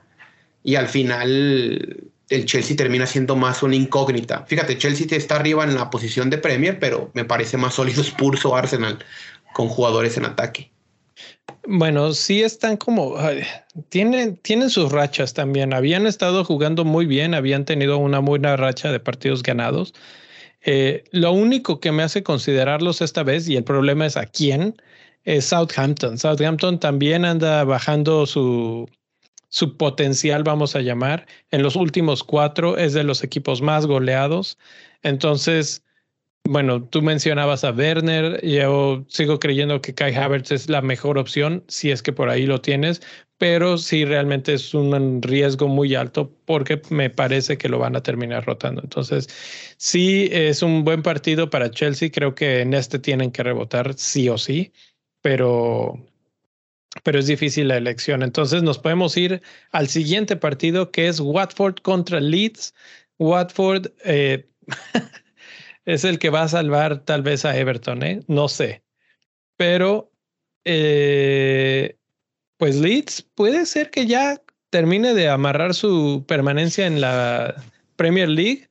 Y 0.64 0.76
al 0.76 0.88
final 0.88 2.12
el 2.34 2.46
Chelsea 2.46 2.76
termina 2.76 3.06
siendo 3.06 3.36
más 3.36 3.64
una 3.64 3.76
incógnita. 3.76 4.46
Fíjate, 4.48 4.78
Chelsea 4.78 5.08
está 5.12 5.36
arriba 5.36 5.64
en 5.64 5.76
la 5.76 5.90
posición 5.90 6.30
de 6.30 6.38
Premier, 6.38 6.80
pero 6.80 7.12
me 7.14 7.26
parece 7.26 7.58
más 7.58 7.76
sólido 7.76 8.02
Spurs 8.04 8.46
o 8.46 8.56
Arsenal 8.56 9.00
con 9.54 9.68
jugadores 9.68 10.18
en 10.18 10.26
ataque. 10.26 10.72
Bueno, 11.66 12.14
sí 12.14 12.42
están 12.42 12.78
como 12.78 13.16
tienen, 13.90 14.38
tienen 14.38 14.70
sus 14.70 14.92
rachas 14.92 15.34
también. 15.34 15.74
Habían 15.74 16.08
estado 16.08 16.44
jugando 16.44 16.84
muy 16.84 17.06
bien, 17.06 17.34
habían 17.34 17.66
tenido 17.66 17.98
una 17.98 18.20
buena 18.20 18.58
racha 18.58 18.92
de 18.92 19.00
partidos 19.00 19.44
ganados. 19.44 19.94
Eh, 20.66 21.04
lo 21.12 21.32
único 21.32 21.80
que 21.80 21.92
me 21.92 22.04
hace 22.04 22.24
considerarlos 22.24 23.02
esta 23.02 23.24
vez, 23.24 23.48
y 23.48 23.56
el 23.56 23.64
problema 23.64 24.06
es 24.06 24.18
a 24.18 24.26
quién, 24.26 24.76
es 25.24 25.46
Southampton. 25.46 26.18
Southampton 26.18 26.80
también 26.80 27.26
anda 27.26 27.64
bajando 27.64 28.26
su, 28.26 28.90
su 29.54 29.78
potencial, 29.78 30.44
vamos 30.44 30.76
a 30.76 30.82
llamar. 30.82 31.28
En 31.52 31.62
los 31.62 31.76
últimos 31.76 32.24
cuatro 32.24 32.76
es 32.76 32.94
de 32.94 33.04
los 33.04 33.24
equipos 33.24 33.62
más 33.62 33.86
goleados. 33.86 34.58
Entonces, 35.04 35.84
bueno, 36.44 36.84
tú 36.84 37.04
mencionabas 37.04 37.64
a 37.64 37.70
Werner, 37.72 38.44
yo 38.44 39.06
sigo 39.10 39.38
creyendo 39.38 39.80
que 39.80 39.94
Kai 39.94 40.16
Havertz 40.16 40.52
es 40.52 40.70
la 40.70 40.82
mejor 40.82 41.20
opción, 41.20 41.64
si 41.68 41.92
es 41.92 42.02
que 42.02 42.12
por 42.12 42.30
ahí 42.30 42.48
lo 42.48 42.62
tienes, 42.62 43.04
pero 43.38 43.78
sí 43.78 44.06
realmente 44.06 44.56
es 44.56 44.74
un 44.74 45.22
riesgo 45.22 45.68
muy 45.68 45.94
alto 45.94 46.36
porque 46.46 46.82
me 46.90 47.12
parece 47.12 47.56
que 47.60 47.70
lo 47.70 47.78
van 47.78 47.96
a 47.96 48.02
terminar 48.02 48.46
rotando. 48.48 48.82
Entonces, 48.82 49.28
sí 49.78 50.30
es 50.32 50.64
un 50.64 50.84
buen 50.84 51.04
partido 51.04 51.52
para 51.52 51.70
Chelsea, 51.70 52.10
creo 52.12 52.34
que 52.34 52.62
en 52.62 52.74
este 52.74 52.98
tienen 52.98 53.32
que 53.32 53.44
rebotar 53.44 53.94
sí 53.96 54.30
o 54.30 54.38
sí 54.40 54.74
pero, 55.24 56.06
pero 57.02 57.20
es 57.20 57.28
difícil 57.28 57.70
la 57.70 57.78
elección. 57.78 58.22
Entonces 58.22 58.62
nos 58.62 58.78
podemos 58.78 59.18
ir 59.18 59.42
al 59.72 59.88
siguiente 59.88 60.36
partido 60.36 60.92
que 60.92 61.08
es 61.08 61.20
Watford 61.20 61.78
contra 61.82 62.20
Leeds. 62.20 62.74
Watford 63.18 63.88
eh, 64.06 64.48
es 65.86 66.04
el 66.04 66.20
que 66.20 66.30
va 66.30 66.44
a 66.44 66.48
salvar 66.48 67.04
tal 67.04 67.24
vez 67.24 67.46
a 67.46 67.58
Everton, 67.58 68.04
¿eh? 68.04 68.22
no 68.28 68.48
sé. 68.48 68.84
Pero 69.58 70.12
eh, 70.66 71.98
pues 72.58 72.76
Leeds 72.76 73.24
puede 73.36 73.66
ser 73.66 73.90
que 73.90 74.06
ya 74.06 74.42
termine 74.70 75.14
de 75.14 75.30
amarrar 75.30 75.74
su 75.74 76.26
permanencia 76.28 76.86
en 76.86 77.02
la 77.02 77.56
Premier 77.96 78.30
League 78.30 78.70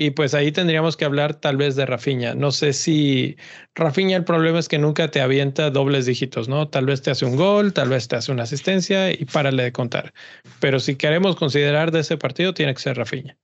y 0.00 0.12
pues 0.12 0.32
ahí 0.32 0.52
tendríamos 0.52 0.96
que 0.96 1.04
hablar 1.04 1.34
tal 1.34 1.56
vez 1.56 1.74
de 1.74 1.84
Rafiña. 1.84 2.32
No 2.36 2.52
sé 2.52 2.72
si 2.72 3.36
Rafiña 3.74 4.16
el 4.16 4.22
problema 4.22 4.60
es 4.60 4.68
que 4.68 4.78
nunca 4.78 5.10
te 5.10 5.20
avienta 5.20 5.70
dobles 5.70 6.06
dígitos, 6.06 6.48
¿no? 6.48 6.68
Tal 6.68 6.86
vez 6.86 7.02
te 7.02 7.10
hace 7.10 7.24
un 7.24 7.34
gol, 7.34 7.72
tal 7.72 7.88
vez 7.88 8.06
te 8.06 8.14
hace 8.14 8.30
una 8.30 8.44
asistencia 8.44 9.10
y 9.10 9.24
párale 9.24 9.64
de 9.64 9.72
contar. 9.72 10.14
Pero 10.60 10.78
si 10.78 10.94
queremos 10.94 11.34
considerar 11.34 11.90
de 11.90 12.00
ese 12.00 12.16
partido, 12.16 12.54
tiene 12.54 12.72
que 12.74 12.80
ser 12.80 12.96
Rafiña. 12.96 13.36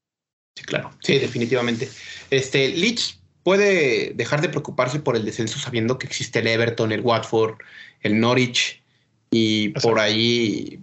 Sí, 0.57 0.65
claro. 0.65 0.93
Sí, 1.01 1.19
definitivamente. 1.19 1.89
Este, 2.31 2.69
Leeds 2.69 3.19
puede 3.43 4.13
dejar 4.15 4.41
de 4.41 4.49
preocuparse 4.49 5.01
por 5.01 5.17
el 5.17 5.25
descenso 5.25 5.59
sabiendo 5.59 5.99
que 5.99 6.07
existe 6.07 6.39
el 6.39 6.47
Everton, 6.47 6.93
el 6.93 7.01
Watford, 7.01 7.57
el 8.03 8.21
Norwich 8.21 8.81
y 9.29 9.71
por 9.71 9.99
ahí 9.99 10.79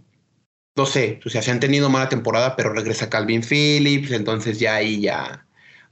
no 0.76 0.86
sé, 0.86 1.22
o 1.26 1.30
sea, 1.30 1.42
se 1.42 1.52
han 1.52 1.60
tenido 1.62 1.90
mala 1.90 2.10
temporada, 2.10 2.58
pero 2.58 2.74
regresa 2.74 3.10
Calvin 3.10 3.44
Phillips, 3.44 4.12
entonces 4.12 4.60
ya 4.60 4.76
ahí 4.76 5.02
ya 5.02 5.46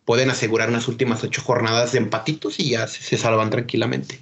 pueden 0.10 0.32
asegurar 0.32 0.70
unas 0.70 0.88
últimas 0.88 1.24
ocho 1.24 1.44
jornadas 1.44 1.92
de 1.92 2.00
empatitos 2.00 2.60
y 2.60 2.72
ya 2.72 2.88
se, 2.88 3.16
salvan 3.16 3.52
tranquilamente. 3.52 4.20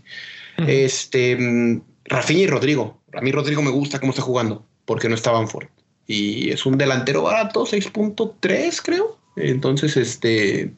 Este, 0.58 1.38
mm, 1.38 1.82
Rafinha 2.04 2.42
y 2.44 2.48
Rodrigo. 2.48 3.00
A 3.14 3.22
mí 3.22 3.32
Rodrigo 3.32 3.62
me 3.62 3.72
gusta 3.72 3.98
cómo 3.98 4.10
está 4.10 4.22
jugando, 4.22 4.66
porque 4.84 5.08
no 5.08 5.16
está 5.16 5.32
Banford. 5.32 5.68
Y 6.06 6.50
es 6.50 6.66
un 6.66 6.78
delantero 6.78 7.22
barato, 7.22 7.66
6.3 7.66 8.82
creo. 8.84 9.18
Entonces, 9.38 9.96
este 9.96 10.74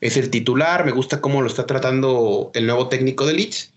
es 0.00 0.16
el 0.16 0.30
titular. 0.30 0.84
Me 0.84 0.92
gusta 0.92 1.20
cómo 1.20 1.42
lo 1.42 1.48
está 1.48 1.66
tratando 1.66 2.52
el 2.54 2.66
nuevo 2.66 2.86
técnico 2.86 3.26
de 3.26 3.32
Leeds. 3.32 3.72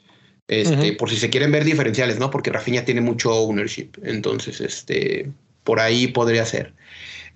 Este, 0.48 0.94
por 0.94 1.10
si 1.10 1.16
se 1.16 1.32
quieren 1.32 1.52
ver 1.52 1.64
diferenciales, 1.64 2.20
¿no? 2.20 2.30
Porque 2.30 2.52
Rafinha 2.52 2.86
tiene 2.86 3.02
mucho 3.02 3.34
ownership. 3.34 3.90
Entonces, 4.04 4.62
este, 4.62 5.32
por 5.64 5.80
ahí 5.80 6.10
podría 6.10 6.46
ser. 6.46 6.76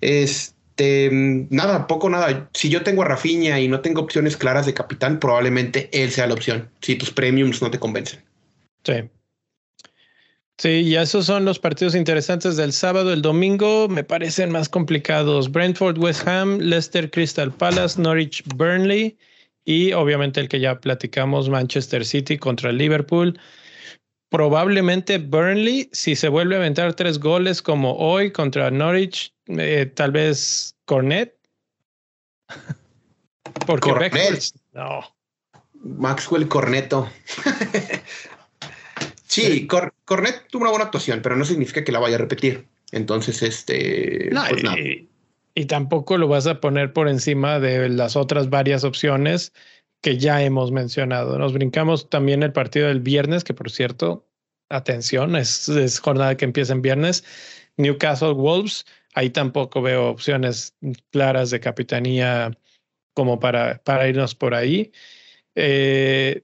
Es, 0.00 0.53
Este, 0.76 1.08
nada, 1.50 1.86
poco 1.86 2.10
nada. 2.10 2.50
Si 2.52 2.68
yo 2.68 2.82
tengo 2.82 3.02
a 3.02 3.04
Rafinha 3.04 3.60
y 3.60 3.68
no 3.68 3.80
tengo 3.80 4.00
opciones 4.00 4.36
claras 4.36 4.66
de 4.66 4.74
capitán, 4.74 5.20
probablemente 5.20 5.88
él 5.92 6.10
sea 6.10 6.26
la 6.26 6.34
opción. 6.34 6.68
Si 6.80 6.96
tus 6.96 7.12
premiums 7.12 7.62
no 7.62 7.70
te 7.70 7.78
convencen. 7.78 8.20
Sí. 8.82 8.94
Sí, 10.58 10.68
y 10.68 10.96
esos 10.96 11.26
son 11.26 11.44
los 11.44 11.60
partidos 11.60 11.94
interesantes 11.94 12.56
del 12.56 12.72
sábado. 12.72 13.12
El 13.12 13.22
domingo 13.22 13.88
me 13.88 14.02
parecen 14.02 14.50
más 14.50 14.68
complicados. 14.68 15.50
Brentford, 15.50 15.98
West 15.98 16.26
Ham, 16.26 16.58
Leicester, 16.58 17.08
Crystal 17.08 17.52
Palace, 17.52 18.00
Norwich, 18.00 18.42
Burnley 18.56 19.16
y 19.64 19.92
obviamente 19.92 20.40
el 20.40 20.48
que 20.48 20.60
ya 20.60 20.80
platicamos, 20.80 21.48
Manchester 21.48 22.04
City 22.04 22.36
contra 22.36 22.72
Liverpool. 22.72 23.38
Probablemente 24.34 25.18
Burnley, 25.18 25.88
si 25.92 26.16
se 26.16 26.28
vuelve 26.28 26.56
a 26.56 26.58
aventar 26.58 26.94
tres 26.94 27.20
goles 27.20 27.62
como 27.62 27.96
hoy 27.98 28.32
contra 28.32 28.68
Norwich, 28.68 29.32
eh, 29.46 29.88
tal 29.94 30.10
vez 30.10 30.74
Cornet. 30.86 31.36
Porque 33.64 33.90
Cornet. 33.90 34.42
no. 34.72 35.02
Maxwell 35.84 36.48
Corneto. 36.48 37.08
sí, 39.28 39.68
Cornet 39.68 40.48
tuvo 40.50 40.62
una 40.62 40.70
buena 40.70 40.86
actuación, 40.86 41.20
pero 41.22 41.36
no 41.36 41.44
significa 41.44 41.84
que 41.84 41.92
la 41.92 42.00
vaya 42.00 42.16
a 42.16 42.18
repetir. 42.18 42.66
Entonces, 42.90 43.40
este. 43.40 44.30
Pues 44.32 44.64
y, 44.76 45.08
y, 45.54 45.66
tampoco 45.66 46.18
lo 46.18 46.26
vas 46.26 46.48
a 46.48 46.60
poner 46.60 46.92
por 46.92 47.06
encima 47.06 47.60
de 47.60 47.88
las 47.88 48.16
otras 48.16 48.50
varias 48.50 48.82
opciones 48.82 49.52
que 50.04 50.18
ya 50.18 50.42
hemos 50.42 50.70
mencionado. 50.70 51.38
Nos 51.38 51.54
brincamos 51.54 52.10
también 52.10 52.42
el 52.42 52.52
partido 52.52 52.88
del 52.88 53.00
viernes, 53.00 53.42
que 53.42 53.54
por 53.54 53.70
cierto, 53.70 54.28
atención, 54.68 55.34
es, 55.34 55.98
jornada 55.98 56.36
que 56.36 56.44
empieza 56.44 56.74
en 56.74 56.82
viernes. 56.82 57.24
Newcastle 57.78 58.34
Wolves, 58.34 58.84
ahí 59.14 59.30
tampoco 59.30 59.80
veo 59.80 60.10
opciones 60.10 60.76
claras 61.10 61.48
de 61.50 61.60
capitanía 61.60 62.52
como 63.14 63.40
para, 63.40 63.82
para 63.82 64.06
irnos 64.06 64.34
por 64.34 64.54
ahí. 64.54 64.92
Eh, 65.54 66.42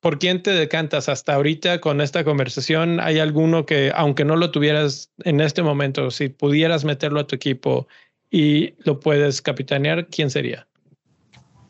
¿Por 0.00 0.18
quién 0.18 0.42
te 0.42 0.50
decantas 0.50 1.08
hasta 1.08 1.34
ahorita 1.34 1.80
con 1.80 2.02
esta 2.02 2.24
conversación? 2.24 3.00
¿Hay 3.00 3.20
alguno 3.20 3.64
que, 3.64 3.90
aunque 3.94 4.26
no 4.26 4.36
lo 4.36 4.50
tuvieras 4.50 5.10
en 5.24 5.40
este 5.40 5.62
momento, 5.62 6.10
si 6.10 6.28
pudieras 6.28 6.84
meterlo 6.84 7.20
a 7.20 7.26
tu 7.26 7.36
equipo 7.36 7.88
y 8.30 8.74
lo 8.84 9.00
puedes 9.00 9.40
capitanear, 9.40 10.08
quién 10.08 10.28
sería? 10.28 10.68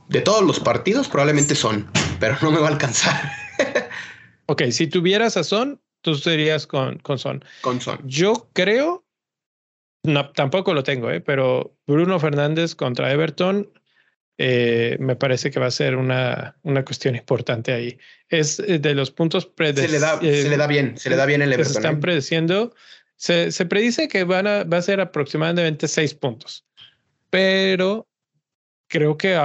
De 0.09 0.21
todos 0.21 0.43
los 0.43 0.61
partidos, 0.61 1.09
probablemente 1.09 1.55
son, 1.55 1.91
pero 2.21 2.37
no 2.43 2.51
me 2.51 2.59
va 2.59 2.69
a 2.69 2.71
alcanzar. 2.71 3.33
ok, 4.47 4.65
si 4.71 4.87
tuvieras 4.87 5.37
a 5.37 5.45
Son, 5.45 5.81
tú 6.01 6.15
serías 6.15 6.67
con, 6.67 6.99
con 6.99 7.19
Son. 7.19 7.45
Con 7.61 7.81
Son. 7.81 7.99
Yo 8.05 8.49
creo, 8.53 9.05
no, 10.05 10.31
tampoco 10.31 10.75
lo 10.75 10.85
tengo, 10.85 11.11
¿eh? 11.11 11.21
pero 11.21 11.77
Bruno 11.87 12.21
Fernández 12.21 12.75
contra 12.75 13.11
Everton 13.13 13.69
eh, 14.39 14.97
me 15.01 15.17
parece 15.17 15.51
que 15.51 15.59
va 15.59 15.67
a 15.67 15.71
ser 15.71 15.97
una, 15.97 16.57
una 16.63 16.85
cuestión 16.85 17.17
importante 17.17 17.73
ahí. 17.73 17.99
Es 18.29 18.61
eh, 18.61 18.79
de 18.79 18.95
los 18.95 19.11
puntos 19.11 19.51
se 19.57 19.89
le 19.89 19.99
da 19.99 20.21
Se 20.21 20.49
le 20.49 20.57
da 20.57 20.67
bien, 20.67 20.99
se 20.99 21.11
le 21.11 21.17
da 21.17 21.27
bien 21.27 21.43
el 21.43 21.53
Everton. 21.53 21.73
Se 21.73 21.79
están 21.79 22.01
prediciendo. 22.01 22.75
Se, 23.17 23.51
se 23.51 23.65
predice 23.65 24.09
que 24.09 24.25
van 24.25 24.47
a, 24.47 24.65
va 24.65 24.77
a 24.77 24.83
ser 24.83 25.01
aproximadamente 25.01 25.89
seis 25.89 26.13
puntos, 26.15 26.67
pero 27.31 28.07
creo 28.89 29.17
que 29.17 29.37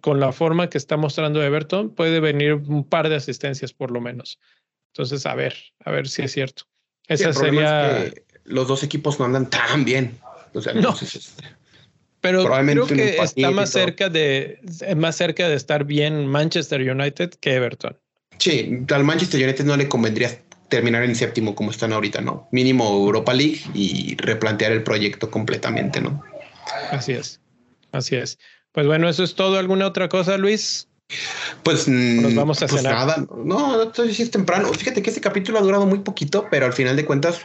con 0.00 0.20
la 0.20 0.32
forma 0.32 0.68
que 0.68 0.78
está 0.78 0.96
mostrando 0.96 1.42
Everton 1.42 1.90
puede 1.90 2.20
venir 2.20 2.54
un 2.54 2.84
par 2.84 3.08
de 3.08 3.16
asistencias 3.16 3.72
por 3.72 3.90
lo 3.90 4.00
menos. 4.00 4.38
Entonces, 4.92 5.26
a 5.26 5.34
ver, 5.34 5.54
a 5.84 5.90
ver 5.90 6.08
si 6.08 6.22
es 6.22 6.32
cierto. 6.32 6.64
Esa 7.06 7.32
sería. 7.32 8.10
los 8.44 8.66
dos 8.68 8.82
equipos 8.82 9.18
no 9.18 9.26
andan 9.26 9.48
tan 9.50 9.84
bien. 9.84 10.18
O 10.54 10.60
sea, 10.60 10.72
no. 10.74 10.96
Este, 11.00 11.44
pero 12.20 12.44
creo 12.44 12.86
que 12.86 13.18
está 13.18 13.50
más 13.50 13.70
cerca 13.70 14.08
de 14.08 14.58
más 14.96 15.16
cerca 15.16 15.48
de 15.48 15.54
estar 15.54 15.84
bien 15.84 16.26
Manchester 16.26 16.80
United 16.80 17.30
que 17.40 17.54
Everton. 17.54 17.96
Sí, 18.38 18.84
al 18.90 19.04
Manchester 19.04 19.42
United 19.42 19.64
no 19.64 19.76
le 19.76 19.88
convendría 19.88 20.40
terminar 20.68 21.04
en 21.04 21.14
séptimo 21.14 21.54
como 21.54 21.70
están 21.70 21.92
ahorita, 21.92 22.20
¿no? 22.20 22.48
Mínimo 22.50 22.90
Europa 22.90 23.32
League 23.32 23.60
y 23.74 24.16
replantear 24.16 24.72
el 24.72 24.82
proyecto 24.82 25.30
completamente, 25.30 26.00
¿no? 26.00 26.22
Así 26.90 27.12
es. 27.12 27.40
Así 27.92 28.16
es. 28.16 28.38
Pues 28.76 28.86
bueno, 28.86 29.08
eso 29.08 29.24
es 29.24 29.34
todo. 29.34 29.58
¿Alguna 29.58 29.86
otra 29.86 30.10
cosa, 30.10 30.36
Luis? 30.36 30.86
Pues 31.62 31.88
nos 31.88 32.34
vamos 32.34 32.62
a 32.62 32.66
pues 32.66 32.82
cenar. 32.82 32.94
Nada, 32.94 33.26
no, 33.42 33.82
entonces 33.82 34.20
es 34.20 34.30
temprano. 34.30 34.70
Fíjate 34.74 35.00
que 35.00 35.08
este 35.08 35.22
capítulo 35.22 35.58
ha 35.58 35.62
durado 35.62 35.86
muy 35.86 36.00
poquito, 36.00 36.46
pero 36.50 36.66
al 36.66 36.74
final 36.74 36.94
de 36.94 37.06
cuentas 37.06 37.40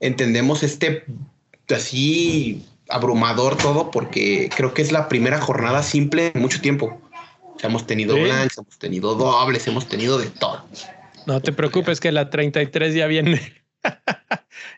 entendemos 0.00 0.64
este 0.64 1.04
así 1.72 2.64
abrumador 2.88 3.56
todo 3.56 3.92
porque 3.92 4.50
creo 4.56 4.74
que 4.74 4.82
es 4.82 4.90
la 4.90 5.08
primera 5.08 5.40
jornada 5.40 5.84
simple 5.84 6.32
en 6.34 6.42
mucho 6.42 6.60
tiempo. 6.60 7.00
hemos 7.62 7.86
tenido 7.86 8.16
¿Sí? 8.16 8.22
hemos 8.22 8.78
tenido 8.80 9.14
dobles, 9.14 9.64
hemos 9.68 9.86
tenido 9.86 10.18
de 10.18 10.30
todo. 10.30 10.66
No 11.26 11.40
te 11.40 11.52
preocupes 11.52 12.00
que 12.00 12.10
la 12.10 12.28
33 12.28 12.92
ya 12.92 13.06
viene. 13.06 13.61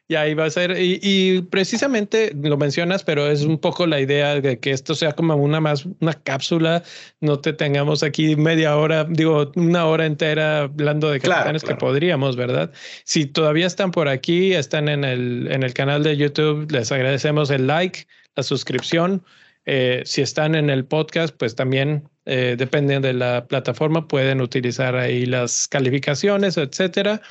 Y 0.08 0.14
ahí 0.14 0.34
va 0.34 0.44
a 0.44 0.50
ser, 0.50 0.76
y, 0.78 1.42
precisamente 1.50 2.32
lo 2.40 2.56
mencionas, 2.56 3.02
pero 3.04 3.26
es 3.26 3.42
un 3.42 3.58
poco 3.58 3.86
la 3.86 4.00
idea 4.00 4.40
de 4.40 4.58
que 4.58 4.70
esto 4.70 4.94
sea 4.94 5.12
como 5.12 5.34
una 5.36 5.60
más, 5.60 5.86
una 6.00 6.14
cápsula, 6.14 6.82
no 7.20 7.40
te 7.40 7.52
tengamos 7.52 8.02
aquí 8.02 8.36
media 8.36 8.76
hora, 8.76 9.04
digo, 9.04 9.50
una 9.56 9.86
hora 9.86 10.06
entera 10.06 10.62
hablando 10.62 11.10
de 11.10 11.20
capitanes 11.20 11.64
que 11.64 11.74
podríamos, 11.74 12.36
¿verdad? 12.36 12.72
Si 13.04 13.26
todavía 13.26 13.66
están 13.66 13.90
por 13.90 14.08
aquí, 14.08 14.52
están 14.52 14.88
en 14.88 15.04
el, 15.04 15.48
en 15.50 15.62
el 15.62 15.74
canal 15.74 16.02
de 16.02 16.16
YouTube, 16.16 16.70
les 16.70 16.92
agradecemos 16.92 17.50
el 17.50 17.66
like, 17.66 18.06
la 18.36 18.42
suscripción. 18.42 19.24
Eh, 19.66 20.02
si 20.04 20.20
están 20.20 20.54
en 20.54 20.68
el 20.68 20.84
podcast, 20.84 21.34
pues 21.38 21.54
también 21.54 22.08
eh, 22.26 22.54
depende 22.58 23.00
de 23.00 23.14
la 23.14 23.46
plataforma, 23.46 24.08
pueden 24.08 24.40
utilizar 24.40 24.96
ahí 24.96 25.24
las 25.24 25.68
calificaciones, 25.68 26.58
etcétera. 26.58 27.22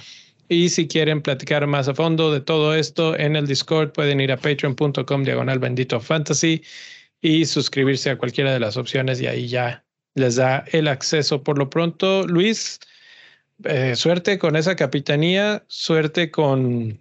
Y 0.49 0.69
si 0.69 0.87
quieren 0.87 1.21
platicar 1.21 1.65
más 1.67 1.87
a 1.87 1.95
fondo 1.95 2.31
de 2.31 2.41
todo 2.41 2.75
esto 2.75 3.17
en 3.17 3.35
el 3.35 3.47
Discord, 3.47 3.91
pueden 3.91 4.19
ir 4.19 4.31
a 4.31 4.37
patreon.com 4.37 5.23
diagonal 5.23 5.59
bendito 5.59 5.99
fantasy 5.99 6.61
y 7.21 7.45
suscribirse 7.45 8.09
a 8.09 8.17
cualquiera 8.17 8.51
de 8.51 8.59
las 8.59 8.75
opciones 8.77 9.21
y 9.21 9.27
ahí 9.27 9.47
ya 9.47 9.83
les 10.15 10.35
da 10.35 10.65
el 10.71 10.87
acceso. 10.87 11.43
Por 11.43 11.57
lo 11.57 11.69
pronto, 11.69 12.27
Luis, 12.27 12.79
eh, 13.63 13.95
suerte 13.95 14.37
con 14.37 14.55
esa 14.55 14.75
capitanía, 14.75 15.63
suerte 15.67 16.29
con, 16.29 16.99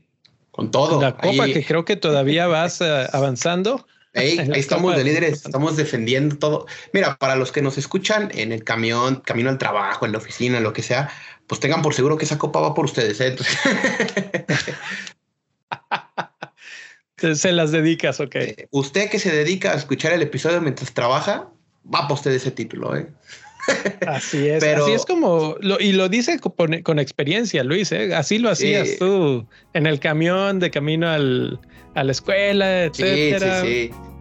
con 0.51 0.71
todo. 0.71 1.01
La 1.01 1.17
copa 1.17 1.47
que 1.47 1.65
creo 1.65 1.85
que 1.85 1.97
todavía 1.97 2.47
vas 2.49 2.81
eh, 2.81 3.07
avanzando. 3.13 3.87
ahí 4.15 4.39
estamos 4.55 4.97
de 4.97 5.05
líderes, 5.05 5.45
estamos 5.45 5.77
defendiendo 5.77 6.37
todo. 6.37 6.67
Mira, 6.93 7.17
para 7.17 7.37
los 7.37 7.53
que 7.53 7.63
nos 7.63 7.79
escuchan 7.79 8.31
en 8.35 8.53
el 8.53 8.65
camión, 8.65 9.23
camino 9.25 9.49
al 9.49 9.59
trabajo, 9.59 10.05
en 10.05 10.13
la 10.13 10.19
oficina, 10.19 10.61
lo 10.61 10.73
que 10.73 10.83
sea, 10.83 11.11
pues 11.47 11.61
tengan 11.61 11.83
por 11.83 11.95
seguro 11.95 12.19
que 12.19 12.25
esa 12.25 12.39
copa 12.39 12.61
va 12.61 12.75
por 12.75 12.85
ustedes. 12.85 13.21
¿eh? 13.21 13.37
se 17.35 17.53
las 17.53 17.73
dedicas, 17.73 18.21
ok. 18.21 18.35
Eh, 18.43 18.69
usted 18.71 19.09
que 19.09 19.19
se 19.19 19.31
dedica 19.31 19.73
a 19.73 19.77
escuchar 19.77 20.13
el 20.13 20.23
episodio 20.23 20.61
mientras 20.61 20.93
trabaja, 20.93 21.49
va 21.83 22.09
por 22.09 22.17
usted 22.17 22.33
ese 22.33 22.51
título, 22.51 22.97
¿eh? 22.97 23.07
Así 24.07 24.49
es, 24.49 24.63
así 24.63 24.93
es 24.93 25.07
como, 25.07 25.57
lo, 25.61 25.79
y 25.79 25.93
lo 25.93 26.09
dice 26.09 26.39
con, 26.41 26.99
experiencia, 26.99 27.63
Luis, 27.63 27.93
¿eh? 27.93 28.15
así 28.15 28.39
lo 28.39 28.51
hacías 28.51 28.97
tú 28.99 29.47
en 29.73 29.87
el 29.87 30.01
camión 30.01 30.59
de 30.59 30.71
camino 30.71 31.09
al, 31.09 31.61
a 31.95 32.03
la 32.03 32.13
escuela, 32.13 32.85
etcétera. 32.85 33.61
Sí, 33.63 33.67
sí, 33.67 33.91
sí. 33.93 34.13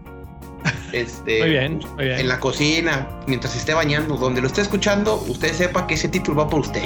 Este, 0.94 1.40
muy 1.40 1.50
bien, 1.50 1.80
muy 1.96 2.06
bien. 2.06 2.20
En 2.20 2.28
la 2.28 2.40
cocina, 2.40 3.08
mientras 3.26 3.56
esté 3.56 3.74
bañando, 3.74 4.16
donde 4.16 4.42
lo 4.42 4.48
esté 4.48 4.62
escuchando, 4.62 5.24
usted 5.28 5.54
sepa 5.54 5.88
que 5.88 5.96
ese 5.96 6.10
título 6.10 6.38
va 6.38 6.50
por 6.50 6.60
usted. 6.60 6.84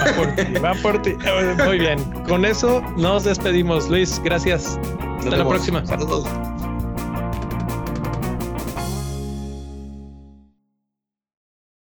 Va 0.00 0.12
por 0.14 0.34
ti, 0.34 0.42
va 0.64 0.74
por 0.74 1.02
ti. 1.02 1.14
Muy 1.66 1.78
bien. 1.78 1.98
Con 2.28 2.44
eso 2.44 2.80
nos 2.96 3.24
despedimos. 3.24 3.88
Luis, 3.88 4.20
gracias. 4.22 4.78
Hasta 5.18 5.36
la 5.36 5.48
próxima. 5.48 5.84
Saludos. 5.84 6.28